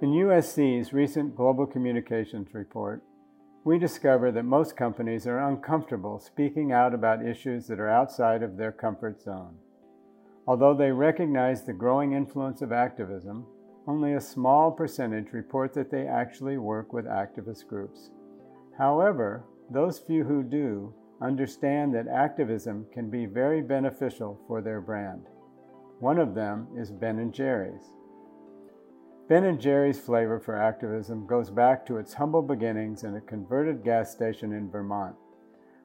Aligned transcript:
In 0.00 0.10
USC's 0.12 0.92
recent 0.92 1.34
Global 1.34 1.66
Communications 1.66 2.54
Report, 2.54 3.02
we 3.64 3.80
discover 3.80 4.30
that 4.30 4.44
most 4.44 4.76
companies 4.76 5.26
are 5.26 5.48
uncomfortable 5.48 6.20
speaking 6.20 6.70
out 6.70 6.94
about 6.94 7.26
issues 7.26 7.66
that 7.66 7.80
are 7.80 7.88
outside 7.88 8.44
of 8.44 8.56
their 8.56 8.70
comfort 8.70 9.20
zone. 9.20 9.56
Although 10.46 10.74
they 10.74 10.92
recognize 10.92 11.64
the 11.64 11.72
growing 11.72 12.12
influence 12.12 12.62
of 12.62 12.70
activism, 12.70 13.44
only 13.88 14.12
a 14.12 14.20
small 14.20 14.70
percentage 14.70 15.32
report 15.32 15.74
that 15.74 15.90
they 15.90 16.06
actually 16.06 16.58
work 16.58 16.92
with 16.92 17.04
activist 17.04 17.66
groups. 17.66 18.10
However, 18.78 19.42
those 19.68 19.98
few 19.98 20.22
who 20.22 20.44
do 20.44 20.94
understand 21.20 21.92
that 21.96 22.06
activism 22.06 22.86
can 22.94 23.10
be 23.10 23.26
very 23.26 23.62
beneficial 23.62 24.38
for 24.46 24.62
their 24.62 24.80
brand. 24.80 25.26
One 25.98 26.20
of 26.20 26.36
them 26.36 26.68
is 26.76 26.92
Ben 26.92 27.32
& 27.32 27.34
Jerry's. 27.34 27.97
Ben 29.28 29.58
& 29.58 29.60
Jerry's 29.60 30.00
flavor 30.00 30.40
for 30.40 30.56
activism 30.56 31.26
goes 31.26 31.50
back 31.50 31.84
to 31.84 31.98
its 31.98 32.14
humble 32.14 32.40
beginnings 32.40 33.04
in 33.04 33.14
a 33.14 33.20
converted 33.20 33.84
gas 33.84 34.10
station 34.10 34.54
in 34.54 34.70
Vermont, 34.70 35.16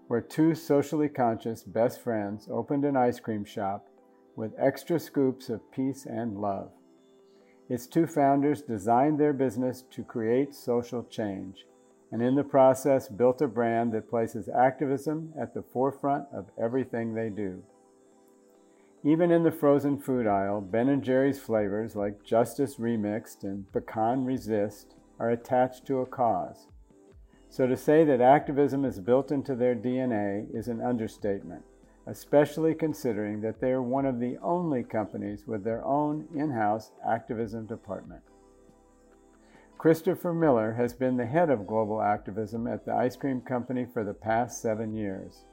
where 0.07 0.21
two 0.21 0.55
socially 0.55 1.09
conscious 1.09 1.61
best 1.61 1.99
friends 2.01 2.47
opened 2.49 2.85
an 2.85 2.95
ice 2.95 3.19
cream 3.19 3.43
shop 3.43 3.89
with 4.37 4.53
extra 4.57 4.97
scoops 4.97 5.49
of 5.49 5.69
peace 5.73 6.05
and 6.05 6.37
love. 6.37 6.71
Its 7.67 7.85
two 7.85 8.07
founders 8.07 8.61
designed 8.61 9.19
their 9.19 9.33
business 9.33 9.83
to 9.91 10.03
create 10.03 10.55
social 10.55 11.03
change, 11.03 11.65
and 12.13 12.21
in 12.21 12.35
the 12.35 12.45
process 12.45 13.09
built 13.09 13.41
a 13.41 13.47
brand 13.49 13.91
that 13.91 14.09
places 14.09 14.47
activism 14.47 15.33
at 15.37 15.53
the 15.53 15.63
forefront 15.73 16.25
of 16.33 16.45
everything 16.57 17.13
they 17.13 17.29
do. 17.29 17.61
Even 19.05 19.31
in 19.31 19.43
the 19.43 19.51
frozen 19.51 19.97
food 19.97 20.25
aisle, 20.25 20.61
Ben 20.61 21.01
& 21.01 21.03
Jerry's 21.03 21.39
flavors 21.39 21.93
like 21.93 22.23
Justice 22.23 22.77
Remixed 22.77 23.43
and 23.43 23.69
Pecan 23.73 24.23
Resist 24.23 24.95
are 25.19 25.29
attached 25.29 25.85
to 25.87 25.99
a 25.99 26.05
cause. 26.05 26.67
So 27.49 27.67
to 27.67 27.75
say 27.75 28.05
that 28.05 28.21
activism 28.21 28.85
is 28.85 29.01
built 29.01 29.29
into 29.29 29.55
their 29.55 29.75
DNA 29.75 30.47
is 30.55 30.69
an 30.69 30.81
understatement, 30.81 31.63
especially 32.07 32.73
considering 32.73 33.41
that 33.41 33.59
they 33.59 33.71
are 33.71 33.81
one 33.81 34.05
of 34.05 34.21
the 34.21 34.37
only 34.41 34.83
companies 34.83 35.45
with 35.45 35.65
their 35.65 35.83
own 35.83 36.25
in-house 36.33 36.91
activism 37.05 37.65
department. 37.65 38.21
Christopher 39.77 40.33
Miller 40.33 40.71
has 40.73 40.93
been 40.93 41.17
the 41.17 41.25
head 41.25 41.49
of 41.49 41.67
global 41.67 42.01
activism 42.01 42.67
at 42.67 42.85
the 42.85 42.93
ice 42.93 43.17
cream 43.17 43.41
company 43.41 43.85
for 43.85 44.05
the 44.05 44.13
past 44.13 44.61
seven 44.61 44.93
years. 44.95 45.43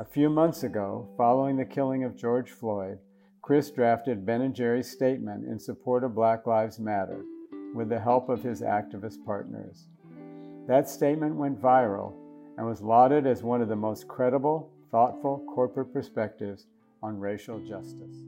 A 0.00 0.04
few 0.04 0.30
months 0.30 0.62
ago, 0.62 1.08
following 1.16 1.56
the 1.56 1.64
killing 1.64 2.04
of 2.04 2.16
George 2.16 2.52
Floyd, 2.52 3.00
Chris 3.42 3.72
drafted 3.72 4.24
Ben 4.24 4.52
& 4.52 4.54
Jerry's 4.54 4.88
statement 4.88 5.44
in 5.44 5.58
support 5.58 6.04
of 6.04 6.14
Black 6.14 6.46
Lives 6.46 6.78
Matter 6.78 7.24
with 7.74 7.88
the 7.88 7.98
help 7.98 8.28
of 8.28 8.40
his 8.40 8.62
activist 8.62 9.24
partners. 9.26 9.88
That 10.68 10.88
statement 10.88 11.34
went 11.34 11.60
viral 11.60 12.12
and 12.56 12.64
was 12.64 12.80
lauded 12.80 13.26
as 13.26 13.42
one 13.42 13.60
of 13.60 13.68
the 13.68 13.74
most 13.74 14.06
credible, 14.06 14.70
thoughtful 14.92 15.44
corporate 15.52 15.92
perspectives 15.92 16.68
on 17.02 17.18
racial 17.18 17.58
justice. 17.58 18.22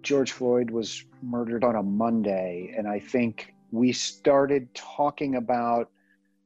George 0.00 0.32
Floyd 0.32 0.70
was 0.70 1.04
murdered 1.20 1.62
on 1.62 1.76
a 1.76 1.82
Monday, 1.82 2.72
and 2.74 2.88
I 2.88 3.00
think 3.00 3.52
we 3.70 3.92
started 3.92 4.74
talking 4.74 5.34
about 5.34 5.90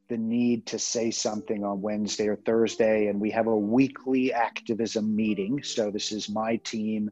the 0.09 0.17
need 0.17 0.67
to 0.67 0.78
say 0.78 1.11
something 1.11 1.64
on 1.64 1.83
Wednesday 1.83 2.28
or 2.28 2.37
Thursday, 2.37 3.09
and 3.09 3.20
we 3.20 3.31
have 3.31 3.47
a 3.47 3.56
weekly 3.56 4.33
activism 4.33 5.15
meeting. 5.15 5.62
So, 5.62 5.91
this 5.91 6.12
is 6.12 6.31
my 6.31 6.56
team, 6.56 7.11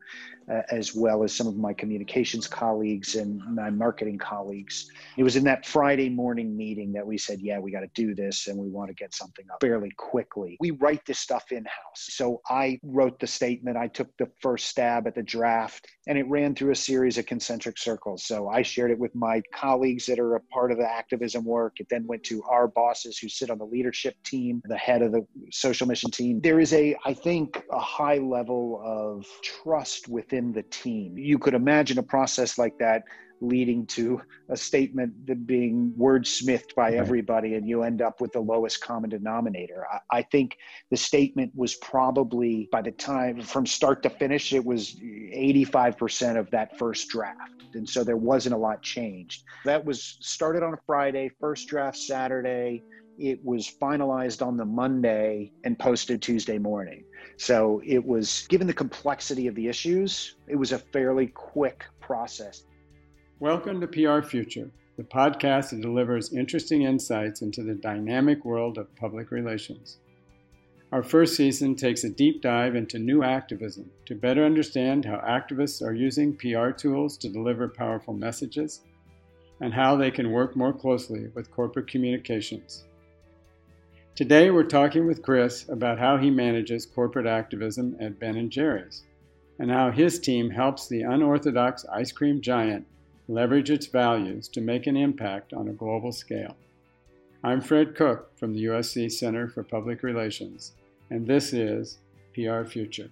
uh, 0.50 0.62
as 0.70 0.94
well 0.94 1.22
as 1.22 1.34
some 1.34 1.46
of 1.46 1.56
my 1.56 1.74
communications 1.74 2.46
colleagues 2.46 3.16
and 3.16 3.42
my 3.54 3.68
marketing 3.68 4.18
colleagues. 4.18 4.90
It 5.18 5.24
was 5.24 5.36
in 5.36 5.44
that 5.44 5.66
Friday 5.66 6.08
morning 6.08 6.56
meeting 6.56 6.92
that 6.92 7.06
we 7.06 7.18
said, 7.18 7.40
Yeah, 7.40 7.58
we 7.58 7.70
got 7.70 7.80
to 7.80 7.90
do 7.94 8.14
this, 8.14 8.46
and 8.46 8.58
we 8.58 8.68
want 8.68 8.88
to 8.88 8.94
get 8.94 9.14
something 9.14 9.44
up 9.52 9.58
fairly 9.60 9.90
quickly. 9.98 10.56
We 10.60 10.70
write 10.70 11.04
this 11.04 11.18
stuff 11.18 11.52
in 11.52 11.64
house. 11.64 12.08
So, 12.10 12.40
I 12.48 12.78
wrote 12.82 13.20
the 13.20 13.26
statement, 13.26 13.76
I 13.76 13.88
took 13.88 14.16
the 14.16 14.30
first 14.40 14.68
stab 14.68 15.06
at 15.06 15.14
the 15.14 15.22
draft, 15.22 15.86
and 16.06 16.16
it 16.16 16.26
ran 16.28 16.54
through 16.54 16.70
a 16.72 16.76
series 16.76 17.18
of 17.18 17.26
concentric 17.26 17.76
circles. 17.76 18.24
So, 18.24 18.48
I 18.48 18.62
shared 18.62 18.90
it 18.90 18.98
with 18.98 19.14
my 19.14 19.42
colleagues 19.52 20.06
that 20.06 20.18
are 20.18 20.36
a 20.36 20.40
part 20.40 20.72
of 20.72 20.78
the 20.78 20.90
activism 20.90 21.44
work. 21.44 21.74
It 21.78 21.88
then 21.90 22.06
went 22.06 22.24
to 22.24 22.42
our 22.44 22.66
boss 22.66 22.85
bosses 22.86 23.18
who 23.18 23.28
sit 23.28 23.50
on 23.50 23.58
the 23.58 23.64
leadership 23.64 24.14
team, 24.24 24.62
the 24.64 24.76
head 24.76 25.02
of 25.02 25.10
the 25.12 25.22
social 25.50 25.86
mission 25.86 26.10
team. 26.10 26.40
There 26.40 26.60
is 26.60 26.72
a, 26.72 26.96
I 27.04 27.14
think, 27.14 27.62
a 27.72 27.80
high 27.80 28.18
level 28.18 28.80
of 28.84 29.26
trust 29.42 30.08
within 30.08 30.52
the 30.52 30.62
team. 30.64 31.18
You 31.18 31.38
could 31.38 31.54
imagine 31.54 31.98
a 31.98 32.02
process 32.02 32.58
like 32.58 32.78
that 32.78 33.02
leading 33.40 33.86
to 33.86 34.20
a 34.48 34.56
statement 34.56 35.26
that 35.26 35.46
being 35.46 35.92
wordsmithed 35.98 36.74
by 36.74 36.92
everybody 36.92 37.54
and 37.54 37.68
you 37.68 37.82
end 37.82 38.00
up 38.00 38.20
with 38.20 38.32
the 38.32 38.40
lowest 38.40 38.80
common 38.80 39.10
denominator. 39.10 39.86
I, 39.92 40.18
I, 40.18 40.22
think 40.22 40.56
the 40.90 40.96
statement 40.96 41.52
was 41.54 41.74
probably 41.76 42.68
by 42.72 42.82
the 42.82 42.92
time 42.92 43.42
from 43.42 43.66
start 43.66 44.02
to 44.04 44.10
finish, 44.10 44.52
it 44.52 44.64
was 44.64 44.96
85% 44.96 46.38
of 46.38 46.50
that 46.50 46.78
first 46.78 47.08
draft. 47.08 47.52
And 47.74 47.88
so 47.88 48.04
there 48.04 48.16
wasn't 48.16 48.54
a 48.54 48.58
lot 48.58 48.82
changed. 48.82 49.44
That 49.64 49.84
was 49.84 50.16
started 50.20 50.62
on 50.62 50.74
a 50.74 50.78
Friday, 50.86 51.30
first 51.40 51.68
draft 51.68 51.98
Saturday. 51.98 52.82
It 53.18 53.44
was 53.44 53.70
finalized 53.80 54.46
on 54.46 54.56
the 54.56 54.64
Monday 54.64 55.52
and 55.64 55.78
posted 55.78 56.22
Tuesday 56.22 56.58
morning. 56.58 57.04
So 57.38 57.82
it 57.84 58.04
was, 58.04 58.46
given 58.48 58.66
the 58.66 58.74
complexity 58.74 59.46
of 59.46 59.54
the 59.54 59.68
issues, 59.68 60.36
it 60.48 60.56
was 60.56 60.72
a 60.72 60.78
fairly 60.78 61.26
quick 61.26 61.84
process. 62.00 62.64
Welcome 63.38 63.82
to 63.82 63.86
PR 63.86 64.26
Future, 64.26 64.70
the 64.96 65.02
podcast 65.02 65.68
that 65.68 65.82
delivers 65.82 66.32
interesting 66.32 66.84
insights 66.84 67.42
into 67.42 67.62
the 67.62 67.74
dynamic 67.74 68.46
world 68.46 68.78
of 68.78 68.96
public 68.96 69.30
relations. 69.30 69.98
Our 70.90 71.02
first 71.02 71.36
season 71.36 71.74
takes 71.74 72.02
a 72.04 72.08
deep 72.08 72.40
dive 72.40 72.74
into 72.74 72.98
new 72.98 73.22
activism 73.22 73.90
to 74.06 74.14
better 74.14 74.42
understand 74.42 75.04
how 75.04 75.18
activists 75.18 75.86
are 75.86 75.92
using 75.92 76.34
PR 76.34 76.70
tools 76.70 77.18
to 77.18 77.28
deliver 77.28 77.68
powerful 77.68 78.14
messages 78.14 78.80
and 79.60 79.74
how 79.74 79.96
they 79.96 80.10
can 80.10 80.32
work 80.32 80.56
more 80.56 80.72
closely 80.72 81.28
with 81.34 81.50
corporate 81.50 81.88
communications. 81.88 82.86
Today 84.14 84.50
we're 84.50 84.62
talking 84.64 85.06
with 85.06 85.20
Chris 85.20 85.68
about 85.68 85.98
how 85.98 86.16
he 86.16 86.30
manages 86.30 86.86
corporate 86.86 87.26
activism 87.26 87.98
at 88.00 88.18
Ben 88.18 88.48
& 88.48 88.50
Jerry's 88.50 89.02
and 89.58 89.70
how 89.70 89.90
his 89.90 90.18
team 90.18 90.48
helps 90.48 90.88
the 90.88 91.02
unorthodox 91.02 91.84
ice 91.92 92.12
cream 92.12 92.40
giant 92.40 92.86
leverage 93.28 93.70
its 93.70 93.86
values 93.86 94.46
to 94.48 94.60
make 94.60 94.86
an 94.86 94.96
impact 94.96 95.52
on 95.52 95.68
a 95.68 95.72
global 95.72 96.12
scale. 96.12 96.56
I'm 97.42 97.60
Fred 97.60 97.94
Cook 97.94 98.36
from 98.36 98.52
the 98.52 98.64
USC 98.66 99.10
Center 99.10 99.48
for 99.48 99.62
Public 99.62 100.02
Relations, 100.02 100.72
and 101.10 101.26
this 101.26 101.52
is 101.52 101.98
PR 102.34 102.64
Future. 102.64 103.10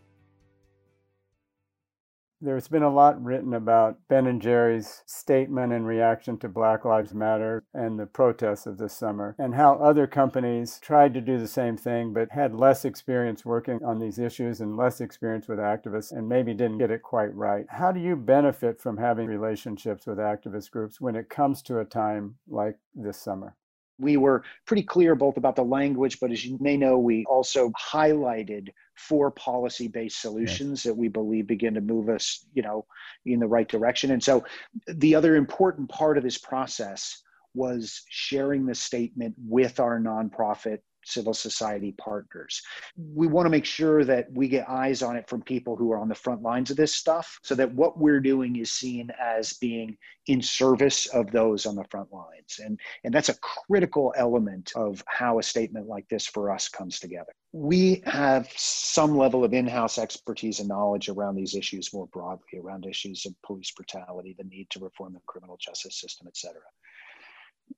There's 2.41 2.69
been 2.69 2.83
a 2.83 2.93
lot 2.93 3.22
written 3.22 3.55
about 3.55 3.99
Ben 4.09 4.27
and 4.27 4.43
Jerry's 4.43 5.03
statement 5.06 5.72
in 5.72 5.84
reaction 5.84 6.37
to 6.39 6.49
Black 6.49 6.84
Lives 6.84 7.15
Matter 7.15 7.65
and 7.72 7.99
the 7.99 8.06
protests 8.06 8.67
of 8.67 8.77
this 8.77 8.93
summer, 8.93 9.34
and 9.39 9.55
how 9.55 9.77
other 9.77 10.06
companies 10.06 10.78
tried 10.78 11.15
to 11.15 11.21
do 11.21 11.39
the 11.39 11.49
same 11.49 11.77
thing 11.77 12.12
but 12.12 12.33
had 12.33 12.55
less 12.55 12.84
experience 12.84 13.47
working 13.47 13.83
on 13.84 13.99
these 13.99 14.19
issues 14.19 14.61
and 14.61 14.77
less 14.77 15.00
experience 15.00 15.49
with 15.49 15.59
activists 15.59 16.12
and 16.12 16.28
maybe 16.28 16.53
didn't 16.53 16.78
get 16.78 16.91
it 16.91 17.03
quite 17.03 17.34
right. 17.34 17.67
How 17.71 17.93
do 17.93 18.00
you 18.00 18.17
benefit 18.17 18.81
from 18.81 18.99
having 18.99 19.27
relationships 19.27 20.06
with 20.06 20.19
activist 20.19 20.71
groups 20.71 21.01
when 21.01 21.16
it 21.16 21.31
comes 21.31 21.62
to 21.62 21.78
a 21.78 21.84
time 21.84 22.37
like 22.47 22.78
this 22.95 23.16
summer? 23.16 23.56
We 23.99 24.16
were 24.16 24.44
pretty 24.66 24.82
clear 24.82 25.15
both 25.15 25.37
about 25.37 25.56
the 25.56 25.65
language, 25.65 26.19
but 26.21 26.32
as 26.32 26.44
you 26.44 26.59
may 26.60 26.77
know, 26.77 26.99
we 26.99 27.25
also 27.27 27.71
highlighted 27.71 28.69
four 28.97 29.31
policy-based 29.31 30.21
solutions 30.21 30.81
yes. 30.81 30.82
that 30.84 30.99
we 30.99 31.09
believe 31.09 31.47
begin 31.47 31.74
to 31.74 31.80
move 31.80 32.09
us, 32.09 32.47
you 32.54 32.63
know, 32.63 32.86
in 33.27 33.41
the 33.41 33.47
right 33.47 33.68
direction. 33.68 34.10
And 34.10 34.22
so, 34.22 34.45
the 34.89 35.15
other 35.15 35.36
important 35.36 35.89
part 35.89 36.18
of 36.18 36.24
this 36.24 36.39
process 36.39 37.22
was 37.54 38.03
sharing 38.09 38.66
the 38.66 38.74
statement 38.74 39.34
with 39.39 39.78
our 39.78 40.01
nonprofit 40.01 40.78
civil 41.04 41.34
society 41.34 41.92
partners. 41.92 42.62
Mm-hmm. 42.98 43.15
We 43.15 43.27
want 43.27 43.47
to 43.47 43.51
make 43.51 43.65
sure 43.65 44.04
that 44.04 44.33
we 44.33 44.48
get 44.48 44.68
eyes 44.68 45.03
on 45.03 45.16
it 45.16 45.28
from 45.28 45.42
people 45.42 45.77
who 45.77 45.92
are 45.92 45.98
on 45.98 46.09
the 46.09 46.15
front 46.15 46.42
lines 46.42 46.71
of 46.71 46.77
this 46.77 46.95
stuff 46.95 47.39
so 47.42 47.54
that 47.54 47.72
what 47.74 47.98
we're 47.98 48.21
doing 48.21 48.56
is 48.56 48.72
seen 48.72 49.10
as 49.21 49.54
being 49.54 49.97
in 50.27 50.41
service 50.41 51.06
of 51.06 51.30
those 51.30 51.66
on 51.66 51.77
the 51.77 51.84
front 51.91 52.12
lines. 52.12 52.60
And, 52.62 52.80
and 53.04 53.12
that's 53.12 53.28
a 53.28 53.39
critical 53.39 54.15
element 54.16 54.72
of 54.74 55.03
how 55.06 55.39
a 55.39 55.42
statement 55.42 55.86
like 55.86 56.09
this 56.09 56.27
for 56.27 56.51
us 56.51 56.68
comes 56.68 56.98
together. 56.98 57.33
We 57.53 58.03
have 58.06 58.48
some 58.56 59.16
level 59.16 59.45
of 59.45 59.53
in 59.53 59.66
house 59.66 59.98
expertise 59.98 60.60
and 60.60 60.68
knowledge 60.68 61.09
around 61.09 61.36
these 61.36 61.54
issues 61.54 61.92
more 61.92 62.06
broadly, 62.09 62.59
around 62.59 62.86
issues 62.86 63.27
of 63.27 63.34
police 63.42 63.71
brutality, 63.71 64.34
the 64.36 64.45
need 64.45 64.71
to 64.71 64.80
reform 64.80 65.12
the 65.12 65.21
criminal 65.27 65.59
justice 65.60 66.01
system, 66.01 66.27
et 66.27 66.36
cetera 66.36 66.62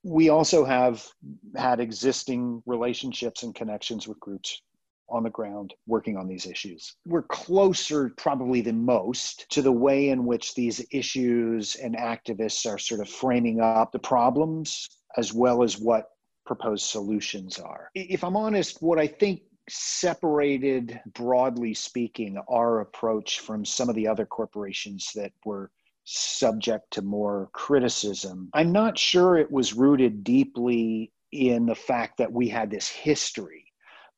we 0.02 0.28
also 0.28 0.64
have 0.64 1.04
had 1.56 1.80
existing 1.80 2.62
relationships 2.66 3.42
and 3.42 3.54
connections 3.54 4.06
with 4.06 4.20
groups 4.20 4.62
on 5.08 5.22
the 5.22 5.30
ground 5.30 5.74
working 5.86 6.16
on 6.16 6.26
these 6.26 6.46
issues. 6.46 6.96
We're 7.06 7.22
closer, 7.22 8.12
probably 8.16 8.60
than 8.60 8.84
most, 8.84 9.48
to 9.50 9.62
the 9.62 9.72
way 9.72 10.08
in 10.08 10.24
which 10.24 10.54
these 10.54 10.84
issues 10.90 11.76
and 11.76 11.96
activists 11.96 12.70
are 12.70 12.78
sort 12.78 13.00
of 13.00 13.08
framing 13.08 13.60
up 13.60 13.92
the 13.92 13.98
problems 13.98 14.88
as 15.16 15.32
well 15.32 15.62
as 15.62 15.78
what 15.78 16.10
proposed 16.44 16.86
solutions 16.86 17.58
are. 17.58 17.90
If 17.94 18.24
I'm 18.24 18.36
honest, 18.36 18.82
what 18.82 18.98
I 18.98 19.06
think 19.06 19.42
separated, 19.68 21.00
broadly 21.14 21.74
speaking, 21.74 22.40
our 22.48 22.80
approach 22.80 23.40
from 23.40 23.64
some 23.64 23.88
of 23.88 23.94
the 23.96 24.06
other 24.06 24.26
corporations 24.26 25.10
that 25.14 25.32
were 25.44 25.70
subject 26.06 26.90
to 26.92 27.02
more 27.02 27.50
criticism. 27.52 28.48
I'm 28.54 28.72
not 28.72 28.98
sure 28.98 29.36
it 29.36 29.50
was 29.50 29.74
rooted 29.74 30.24
deeply 30.24 31.12
in 31.32 31.66
the 31.66 31.74
fact 31.74 32.18
that 32.18 32.32
we 32.32 32.48
had 32.48 32.70
this 32.70 32.88
history 32.88 33.65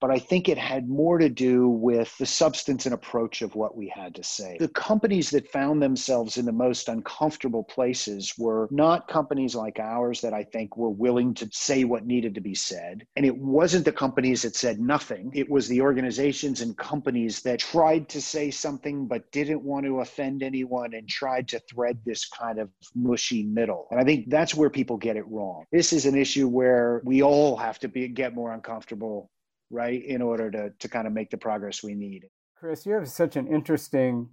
but 0.00 0.10
I 0.10 0.18
think 0.18 0.48
it 0.48 0.58
had 0.58 0.88
more 0.88 1.18
to 1.18 1.28
do 1.28 1.68
with 1.68 2.16
the 2.18 2.26
substance 2.26 2.86
and 2.86 2.94
approach 2.94 3.42
of 3.42 3.54
what 3.54 3.76
we 3.76 3.88
had 3.94 4.14
to 4.16 4.22
say. 4.22 4.56
The 4.58 4.68
companies 4.68 5.30
that 5.30 5.50
found 5.50 5.82
themselves 5.82 6.36
in 6.38 6.44
the 6.44 6.52
most 6.52 6.88
uncomfortable 6.88 7.64
places 7.64 8.34
were 8.38 8.68
not 8.70 9.08
companies 9.08 9.54
like 9.54 9.78
ours 9.78 10.20
that 10.20 10.32
I 10.32 10.44
think 10.44 10.76
were 10.76 10.90
willing 10.90 11.34
to 11.34 11.48
say 11.52 11.84
what 11.84 12.06
needed 12.06 12.34
to 12.34 12.40
be 12.40 12.54
said. 12.54 13.06
And 13.16 13.26
it 13.26 13.36
wasn't 13.36 13.84
the 13.84 13.92
companies 13.92 14.42
that 14.42 14.56
said 14.56 14.80
nothing, 14.80 15.30
it 15.34 15.50
was 15.50 15.68
the 15.68 15.80
organizations 15.80 16.60
and 16.60 16.76
companies 16.76 17.42
that 17.42 17.58
tried 17.58 18.08
to 18.10 18.20
say 18.20 18.50
something 18.50 19.06
but 19.06 19.30
didn't 19.32 19.62
want 19.62 19.86
to 19.86 20.00
offend 20.00 20.42
anyone 20.42 20.94
and 20.94 21.08
tried 21.08 21.48
to 21.48 21.60
thread 21.60 21.98
this 22.04 22.28
kind 22.28 22.58
of 22.58 22.70
mushy 22.94 23.42
middle. 23.42 23.86
And 23.90 24.00
I 24.00 24.04
think 24.04 24.30
that's 24.30 24.54
where 24.54 24.70
people 24.70 24.96
get 24.96 25.16
it 25.16 25.26
wrong. 25.28 25.64
This 25.72 25.92
is 25.92 26.06
an 26.06 26.16
issue 26.16 26.48
where 26.48 27.02
we 27.04 27.22
all 27.22 27.56
have 27.56 27.78
to 27.80 27.88
be, 27.88 28.08
get 28.08 28.34
more 28.34 28.52
uncomfortable 28.52 29.30
right, 29.70 30.02
in 30.04 30.22
order 30.22 30.50
to, 30.50 30.70
to 30.78 30.88
kind 30.88 31.06
of 31.06 31.12
make 31.12 31.30
the 31.30 31.36
progress 31.36 31.82
we 31.82 31.94
need. 31.94 32.26
Chris, 32.56 32.86
you 32.86 32.94
have 32.94 33.08
such 33.08 33.36
an 33.36 33.46
interesting 33.46 34.28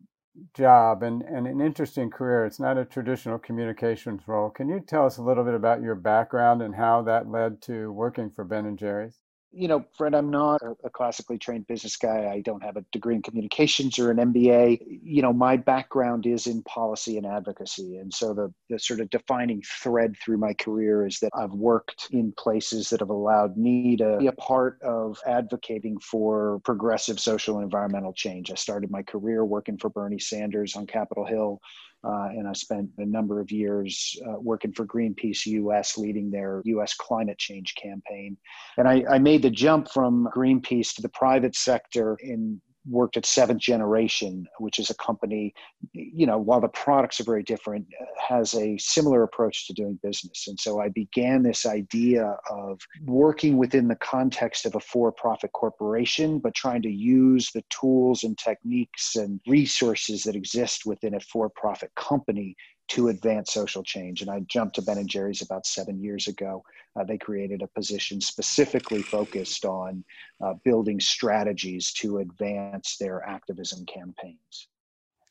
job 0.53 1.03
and, 1.03 1.21
and 1.21 1.47
an 1.47 1.61
interesting 1.61 2.09
career. 2.09 2.45
It's 2.45 2.59
not 2.59 2.77
a 2.77 2.85
traditional 2.85 3.37
communications 3.37 4.27
role. 4.27 4.49
Can 4.49 4.67
you 4.67 4.79
tell 4.79 5.05
us 5.05 5.17
a 5.17 5.23
little 5.23 5.43
bit 5.43 5.53
about 5.53 5.81
your 5.81 5.95
background 5.95 6.61
and 6.61 6.75
how 6.75 7.01
that 7.03 7.29
led 7.29 7.61
to 7.63 7.91
working 7.91 8.29
for 8.29 8.43
Ben 8.43 8.65
and 8.65 8.77
Jerry's? 8.77 9.19
You 9.55 9.69
know, 9.69 9.85
Fred, 9.97 10.13
I'm 10.13 10.29
not 10.29 10.61
a 10.83 10.89
classically 10.89 11.37
trained 11.37 11.65
business 11.67 11.95
guy. 11.95 12.29
I 12.31 12.41
don't 12.41 12.61
have 12.61 12.75
a 12.75 12.81
degree 12.91 13.15
in 13.15 13.21
communications 13.21 13.97
or 13.97 14.11
an 14.11 14.17
MBA. 14.17 14.79
You 15.01 15.21
know, 15.21 15.31
my 15.31 15.55
background 15.55 16.25
is 16.25 16.45
in 16.47 16.61
policy 16.63 17.17
and 17.17 17.25
advocacy. 17.25 17.97
And 17.97 18.13
so 18.13 18.33
the, 18.33 18.53
the 18.69 18.77
sort 18.77 18.99
of 18.99 19.09
defining 19.09 19.63
thread 19.81 20.15
through 20.23 20.37
my 20.37 20.53
career 20.53 21.07
is 21.07 21.19
that 21.19 21.31
I've 21.33 21.53
worked 21.53 22.09
in 22.11 22.33
places 22.37 22.89
that 22.89 22.99
have 22.99 23.09
allowed 23.09 23.55
me 23.55 23.95
to 23.97 24.17
be 24.19 24.27
a 24.27 24.33
part 24.33 24.81
of 24.81 25.17
advocating 25.25 25.99
for 25.99 26.59
progressive 26.65 27.19
social 27.19 27.55
and 27.55 27.63
environmental 27.63 28.13
change. 28.13 28.51
I 28.51 28.55
started 28.55 28.91
my 28.91 29.03
career 29.03 29.45
working 29.45 29.77
for 29.77 29.89
Bernie 29.89 30.19
Sanders 30.19 30.75
on 30.75 30.85
Capitol 30.85 31.25
Hill. 31.25 31.61
Uh, 32.05 32.27
and 32.29 32.47
I 32.47 32.53
spent 32.53 32.89
a 32.99 33.05
number 33.05 33.39
of 33.39 33.51
years 33.51 34.15
uh, 34.27 34.39
working 34.39 34.71
for 34.71 34.85
Greenpeace 34.85 35.45
US, 35.47 35.97
leading 35.97 36.29
their 36.29 36.61
US 36.65 36.93
climate 36.93 37.37
change 37.39 37.73
campaign. 37.81 38.37
And 38.77 38.87
I, 38.87 39.03
I 39.09 39.17
made 39.17 39.41
the 39.41 39.49
jump 39.49 39.89
from 39.91 40.29
Greenpeace 40.35 40.93
to 40.95 41.01
the 41.01 41.09
private 41.09 41.55
sector 41.55 42.17
in 42.21 42.61
worked 42.89 43.17
at 43.17 43.25
Seventh 43.25 43.61
Generation, 43.61 44.47
which 44.59 44.79
is 44.79 44.89
a 44.89 44.95
company, 44.95 45.53
you 45.93 46.25
know, 46.25 46.37
while 46.37 46.61
the 46.61 46.67
products 46.67 47.19
are 47.19 47.23
very 47.23 47.43
different, 47.43 47.85
has 48.27 48.53
a 48.53 48.77
similar 48.77 49.23
approach 49.23 49.67
to 49.67 49.73
doing 49.73 49.99
business. 50.03 50.47
And 50.47 50.59
so 50.59 50.79
I 50.79 50.89
began 50.89 51.43
this 51.43 51.65
idea 51.65 52.37
of 52.49 52.79
working 53.05 53.57
within 53.57 53.87
the 53.87 53.95
context 53.95 54.65
of 54.65 54.75
a 54.75 54.79
for 54.79 55.11
profit 55.11 55.51
corporation, 55.53 56.39
but 56.39 56.53
trying 56.53 56.81
to 56.83 56.91
use 56.91 57.49
the 57.53 57.63
tools 57.69 58.23
and 58.23 58.37
techniques 58.37 59.15
and 59.15 59.39
resources 59.47 60.23
that 60.23 60.35
exist 60.35 60.85
within 60.85 61.15
a 61.15 61.19
for 61.19 61.49
profit 61.49 61.91
company 61.95 62.55
to 62.89 63.09
advance 63.09 63.53
social 63.53 63.83
change. 63.83 64.21
And 64.21 64.29
I 64.29 64.41
jumped 64.41 64.75
to 64.75 64.81
Ben 64.81 64.97
and 64.97 65.09
Jerry's 65.09 65.41
about 65.41 65.65
seven 65.65 65.99
years 65.99 66.27
ago. 66.27 66.63
Uh, 66.95 67.03
they 67.03 67.17
created 67.17 67.61
a 67.61 67.67
position 67.67 68.21
specifically 68.21 69.01
focused 69.01 69.65
on 69.65 70.03
uh, 70.43 70.53
building 70.63 70.99
strategies 70.99 71.91
to 71.93 72.19
advance 72.19 72.97
their 72.99 73.23
activism 73.27 73.85
campaigns. 73.85 74.67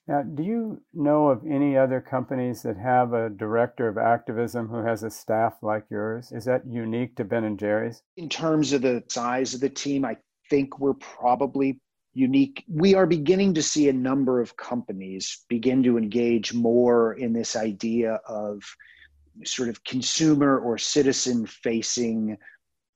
Now, 0.06 0.22
do 0.22 0.42
you 0.42 0.82
know 0.92 1.28
of 1.28 1.46
any 1.46 1.78
other 1.78 2.00
companies 2.00 2.62
that 2.62 2.76
have 2.76 3.14
a 3.14 3.30
director 3.30 3.88
of 3.88 3.96
activism 3.96 4.68
who 4.68 4.84
has 4.84 5.02
a 5.02 5.10
staff 5.10 5.54
like 5.62 5.84
yours? 5.90 6.30
Is 6.30 6.44
that 6.44 6.66
unique 6.66 7.16
to 7.16 7.24
Ben 7.24 7.44
and 7.44 7.58
Jerry's? 7.58 8.02
In 8.18 8.28
terms 8.28 8.74
of 8.74 8.82
the 8.82 9.02
size 9.08 9.54
of 9.54 9.60
the 9.60 9.70
team, 9.70 10.04
I 10.04 10.18
think 10.50 10.78
we're 10.78 10.94
probably 10.94 11.80
unique. 12.14 12.64
We 12.68 12.94
are 12.94 13.06
beginning 13.06 13.54
to 13.54 13.62
see 13.62 13.88
a 13.88 13.92
number 13.92 14.40
of 14.40 14.56
companies 14.56 15.44
begin 15.48 15.82
to 15.82 15.98
engage 15.98 16.54
more 16.54 17.14
in 17.14 17.32
this 17.32 17.56
idea 17.56 18.20
of 18.26 18.62
sort 19.44 19.68
of 19.68 19.82
consumer 19.84 20.58
or 20.58 20.78
citizen 20.78 21.44
facing 21.46 22.38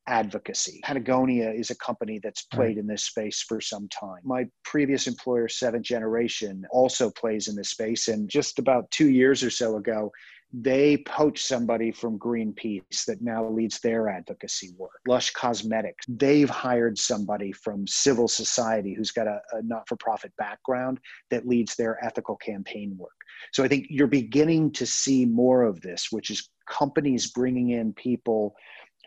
advocacy. 0.06 0.81
Patagonia 0.85 1.50
is 1.50 1.70
a 1.70 1.76
company 1.76 2.19
that's 2.23 2.43
played 2.43 2.76
right. 2.76 2.79
in 2.79 2.87
this 2.87 3.05
space 3.05 3.43
for 3.43 3.61
some 3.61 3.88
time. 3.88 4.20
My 4.25 4.47
previous 4.65 5.06
employer, 5.06 5.49
Seventh 5.49 5.85
Generation, 5.85 6.64
also 6.71 7.11
plays 7.11 7.49
in 7.49 7.56
this 7.56 7.71
space. 7.71 8.09
And 8.09 8.29
just 8.29 8.59
about 8.59 8.91
two 8.91 9.11
years 9.11 9.43
or 9.43 9.50
so 9.50 9.76
ago, 9.76 10.11
they 10.53 10.97
poach 10.99 11.43
somebody 11.43 11.93
from 11.93 12.19
Greenpeace 12.19 13.05
that 13.06 13.21
now 13.21 13.49
leads 13.49 13.81
their 13.81 14.09
advocacy 14.09 14.71
work. 14.79 15.00
Lush 15.06 15.31
Cosmetics, 15.33 16.06
they've 16.09 16.49
hired 16.49 16.97
somebody 16.97 17.53
from 17.53 17.87
civil 17.87 18.29
society 18.29 18.95
who's 18.95 19.11
got 19.11 19.27
a, 19.27 19.41
a 19.53 19.62
not 19.62 19.87
for 19.87 19.97
profit 19.97 20.33
background 20.39 21.00
that 21.31 21.47
leads 21.47 21.77
their 21.77 22.03
ethical 22.05 22.37
campaign 22.37 22.97
work. 22.97 23.12
So 23.53 23.62
I 23.62 23.69
think 23.69 23.87
you're 23.91 24.06
beginning 24.06 24.73
to 24.73 24.87
see 24.87 25.27
more 25.27 25.65
of 25.65 25.81
this, 25.83 26.09
which 26.11 26.31
is 26.31 26.49
companies 26.67 27.31
bringing 27.31 27.71
in 27.71 27.93
people 27.93 28.55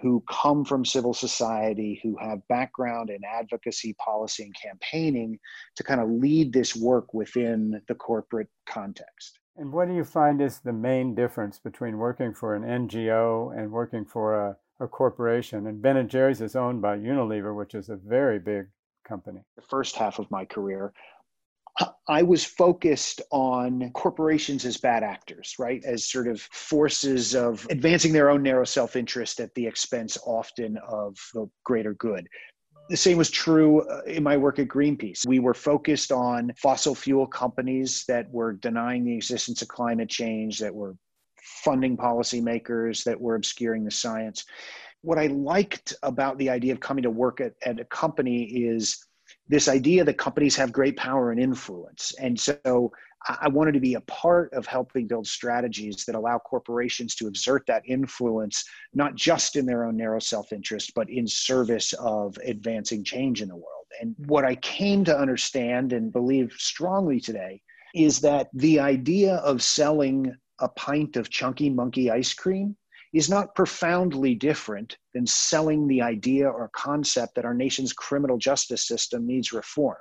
who 0.01 0.23
come 0.29 0.63
from 0.65 0.83
civil 0.85 1.13
society, 1.13 1.99
who 2.01 2.17
have 2.17 2.47
background 2.47 3.09
in 3.09 3.19
advocacy, 3.23 3.93
policy, 4.03 4.43
and 4.43 4.55
campaigning 4.55 5.37
to 5.75 5.83
kind 5.83 6.01
of 6.01 6.09
lead 6.09 6.53
this 6.53 6.75
work 6.75 7.13
within 7.13 7.81
the 7.87 7.95
corporate 7.95 8.49
context. 8.67 9.40
And 9.57 9.71
what 9.73 9.87
do 9.87 9.93
you 9.93 10.03
find 10.03 10.41
is 10.41 10.59
the 10.59 10.73
main 10.73 11.13
difference 11.13 11.59
between 11.59 11.97
working 11.97 12.33
for 12.33 12.55
an 12.55 12.63
NGO 12.63 13.57
and 13.57 13.71
working 13.71 14.05
for 14.05 14.33
a, 14.33 14.57
a 14.79 14.87
corporation? 14.87 15.67
And 15.67 15.81
Ben 15.81 15.97
and 15.97 16.09
Jerry's 16.09 16.41
is 16.41 16.55
owned 16.55 16.81
by 16.81 16.97
Unilever, 16.97 17.55
which 17.55 17.75
is 17.75 17.89
a 17.89 17.97
very 17.97 18.39
big 18.39 18.67
company. 19.07 19.41
The 19.55 19.61
first 19.61 19.95
half 19.95 20.19
of 20.19 20.31
my 20.31 20.45
career, 20.45 20.93
I 22.07 22.23
was 22.23 22.43
focused 22.43 23.21
on 23.31 23.91
corporations 23.93 24.65
as 24.65 24.77
bad 24.77 25.03
actors, 25.03 25.55
right? 25.59 25.83
As 25.85 26.05
sort 26.05 26.27
of 26.27 26.41
forces 26.41 27.35
of 27.35 27.65
advancing 27.69 28.13
their 28.13 28.29
own 28.29 28.43
narrow 28.43 28.65
self 28.65 28.95
interest 28.95 29.39
at 29.39 29.53
the 29.55 29.67
expense 29.67 30.17
often 30.25 30.77
of 30.87 31.17
the 31.33 31.49
greater 31.63 31.93
good. 31.93 32.27
The 32.91 32.97
same 32.97 33.17
was 33.17 33.29
true 33.29 33.87
uh, 33.89 34.01
in 34.05 34.21
my 34.21 34.35
work 34.35 34.59
at 34.59 34.67
Greenpeace. 34.67 35.25
We 35.25 35.39
were 35.39 35.53
focused 35.53 36.11
on 36.11 36.51
fossil 36.57 36.93
fuel 36.93 37.25
companies 37.25 38.03
that 38.09 38.29
were 38.31 38.51
denying 38.51 39.05
the 39.05 39.15
existence 39.15 39.61
of 39.61 39.69
climate 39.69 40.09
change, 40.09 40.59
that 40.59 40.75
were 40.75 40.97
funding 41.63 41.95
policymakers, 41.95 43.05
that 43.05 43.19
were 43.19 43.35
obscuring 43.35 43.85
the 43.85 43.91
science. 43.91 44.43
What 45.03 45.17
I 45.17 45.27
liked 45.27 45.93
about 46.03 46.37
the 46.37 46.49
idea 46.49 46.73
of 46.73 46.81
coming 46.81 47.03
to 47.03 47.09
work 47.09 47.39
at, 47.39 47.53
at 47.65 47.79
a 47.79 47.85
company 47.85 48.43
is 48.43 49.07
this 49.47 49.69
idea 49.69 50.03
that 50.03 50.17
companies 50.17 50.57
have 50.57 50.73
great 50.73 50.97
power 50.97 51.31
and 51.31 51.39
influence. 51.39 52.13
And 52.19 52.37
so 52.37 52.91
I 53.27 53.49
wanted 53.49 53.73
to 53.73 53.79
be 53.79 53.93
a 53.93 54.01
part 54.01 54.51
of 54.53 54.65
helping 54.65 55.07
build 55.07 55.27
strategies 55.27 56.05
that 56.05 56.15
allow 56.15 56.39
corporations 56.39 57.13
to 57.15 57.27
exert 57.27 57.65
that 57.67 57.83
influence, 57.85 58.63
not 58.93 59.15
just 59.15 59.55
in 59.55 59.65
their 59.65 59.85
own 59.85 59.97
narrow 59.97 60.19
self 60.19 60.51
interest, 60.51 60.93
but 60.95 61.09
in 61.09 61.27
service 61.27 61.93
of 61.93 62.37
advancing 62.43 63.03
change 63.03 63.41
in 63.41 63.49
the 63.49 63.55
world. 63.55 63.85
And 63.99 64.15
what 64.25 64.45
I 64.45 64.55
came 64.55 65.03
to 65.05 65.17
understand 65.17 65.93
and 65.93 66.11
believe 66.11 66.53
strongly 66.57 67.19
today 67.19 67.61
is 67.93 68.21
that 68.21 68.47
the 68.53 68.79
idea 68.79 69.35
of 69.35 69.61
selling 69.61 70.35
a 70.59 70.69
pint 70.69 71.15
of 71.15 71.29
chunky 71.29 71.69
monkey 71.69 72.09
ice 72.09 72.33
cream 72.33 72.75
is 73.13 73.29
not 73.29 73.53
profoundly 73.55 74.33
different 74.33 74.97
than 75.13 75.27
selling 75.27 75.87
the 75.87 76.01
idea 76.01 76.47
or 76.47 76.69
concept 76.73 77.35
that 77.35 77.45
our 77.45 77.53
nation's 77.53 77.93
criminal 77.93 78.37
justice 78.37 78.87
system 78.87 79.27
needs 79.27 79.51
reform. 79.51 79.97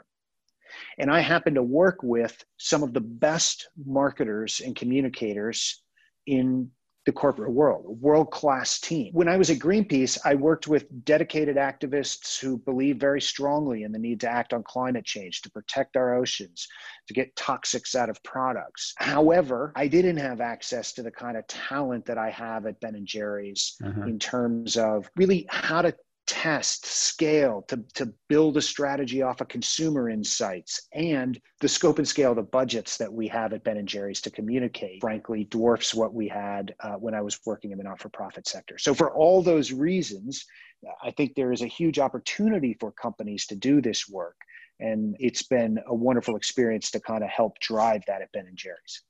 And 0.99 1.11
I 1.11 1.21
happen 1.21 1.55
to 1.55 1.63
work 1.63 1.99
with 2.03 2.43
some 2.59 2.83
of 2.83 2.93
the 2.93 3.01
best 3.01 3.69
marketers 3.85 4.61
and 4.65 4.77
communicators 4.77 5.83
in 6.27 6.71
the 7.07 7.13
corporate 7.13 7.53
world, 7.53 7.87
a 7.89 7.93
world 7.93 8.31
class 8.31 8.79
team. 8.79 9.13
When 9.13 9.29
I 9.29 9.39
was 9.39 9.49
at 9.49 9.59
Greenpeace, 9.59 10.19
I 10.25 10.35
worked 10.35 10.69
with 10.69 11.05
dedicated 11.05 11.57
activists 11.57 12.39
who 12.39 12.59
believe 12.59 12.99
very 12.99 13.23
strongly 13.23 13.85
in 13.85 13.93
the 13.93 13.99
need 13.99 14.21
to 14.21 14.29
act 14.29 14.53
on 14.53 14.63
climate 14.63 15.07
change, 15.07 15.41
to 15.43 15.51
protect 15.51 15.97
our 15.97 16.15
oceans, 16.15 16.69
to 17.09 17.15
get 17.15 17.35
toxics 17.37 17.95
out 17.95 18.11
of 18.11 18.23
products. 18.23 18.93
However, 18.99 19.73
I 19.77 19.89
didn't 19.89 20.19
have 20.19 20.43
access 20.43 20.93
to 20.95 21.03
the 21.03 21.11
kind 21.11 21.39
of 21.39 21.47
talent 21.47 22.05
that 22.05 22.19
I 22.19 22.31
have 22.31 22.67
at 22.67 22.79
Ben 22.81 22.95
and 22.95 23.07
Jerry's 23.07 23.77
uh-huh. 23.83 24.03
in 24.03 24.19
terms 24.19 24.77
of 24.77 25.11
really 25.17 25.47
how 25.49 25.81
to 25.83 25.95
test, 26.31 26.87
scale, 26.87 27.63
to, 27.67 27.83
to 27.95 28.15
build 28.29 28.57
a 28.57 28.63
strategy 28.63 29.21
off 29.21 29.41
of 29.41 29.49
consumer 29.49 30.09
insights, 30.09 30.87
and 30.95 31.41
the 31.61 31.69
scope 31.69 31.99
and 31.99 32.07
scale 32.07 32.31
of 32.31 32.37
the 32.37 32.43
budgets 32.43 32.97
that 32.97 33.13
we 33.13 33.27
have 33.27 33.53
at 33.53 33.65
Ben 33.65 33.79
and 33.79 33.89
Jerry's 33.89 34.21
to 34.21 34.31
communicate, 34.31 35.01
frankly, 35.01 35.43
dwarfs 35.51 35.93
what 35.93 36.15
we 36.15 36.29
had 36.29 36.73
uh, 36.79 36.93
when 36.93 37.15
I 37.15 37.21
was 37.21 37.41
working 37.45 37.73
in 37.73 37.79
the 37.79 37.85
not-for-profit 37.85 38.47
sector. 38.47 38.79
So 38.79 38.95
for 38.95 39.13
all 39.13 39.43
those 39.43 39.73
reasons, 39.73 40.47
I 41.03 41.11
think 41.11 41.35
there 41.35 41.51
is 41.51 41.63
a 41.63 41.67
huge 41.67 41.99
opportunity 41.99 42.77
for 42.79 42.93
companies 42.93 43.45
to 43.47 43.57
do 43.57 43.81
this 43.81 44.09
work. 44.09 44.37
And 44.79 45.17
it's 45.19 45.43
been 45.43 45.81
a 45.89 45.95
wonderful 45.95 46.37
experience 46.37 46.93
to 46.93 47.01
kind 47.01 47.25
of 47.25 47.31
help 47.31 47.59
drive 47.59 48.03
that 48.07 48.23
at 48.23 48.31
Ben 48.33 48.47
and 48.47 48.57
Jerry's. 48.57 49.03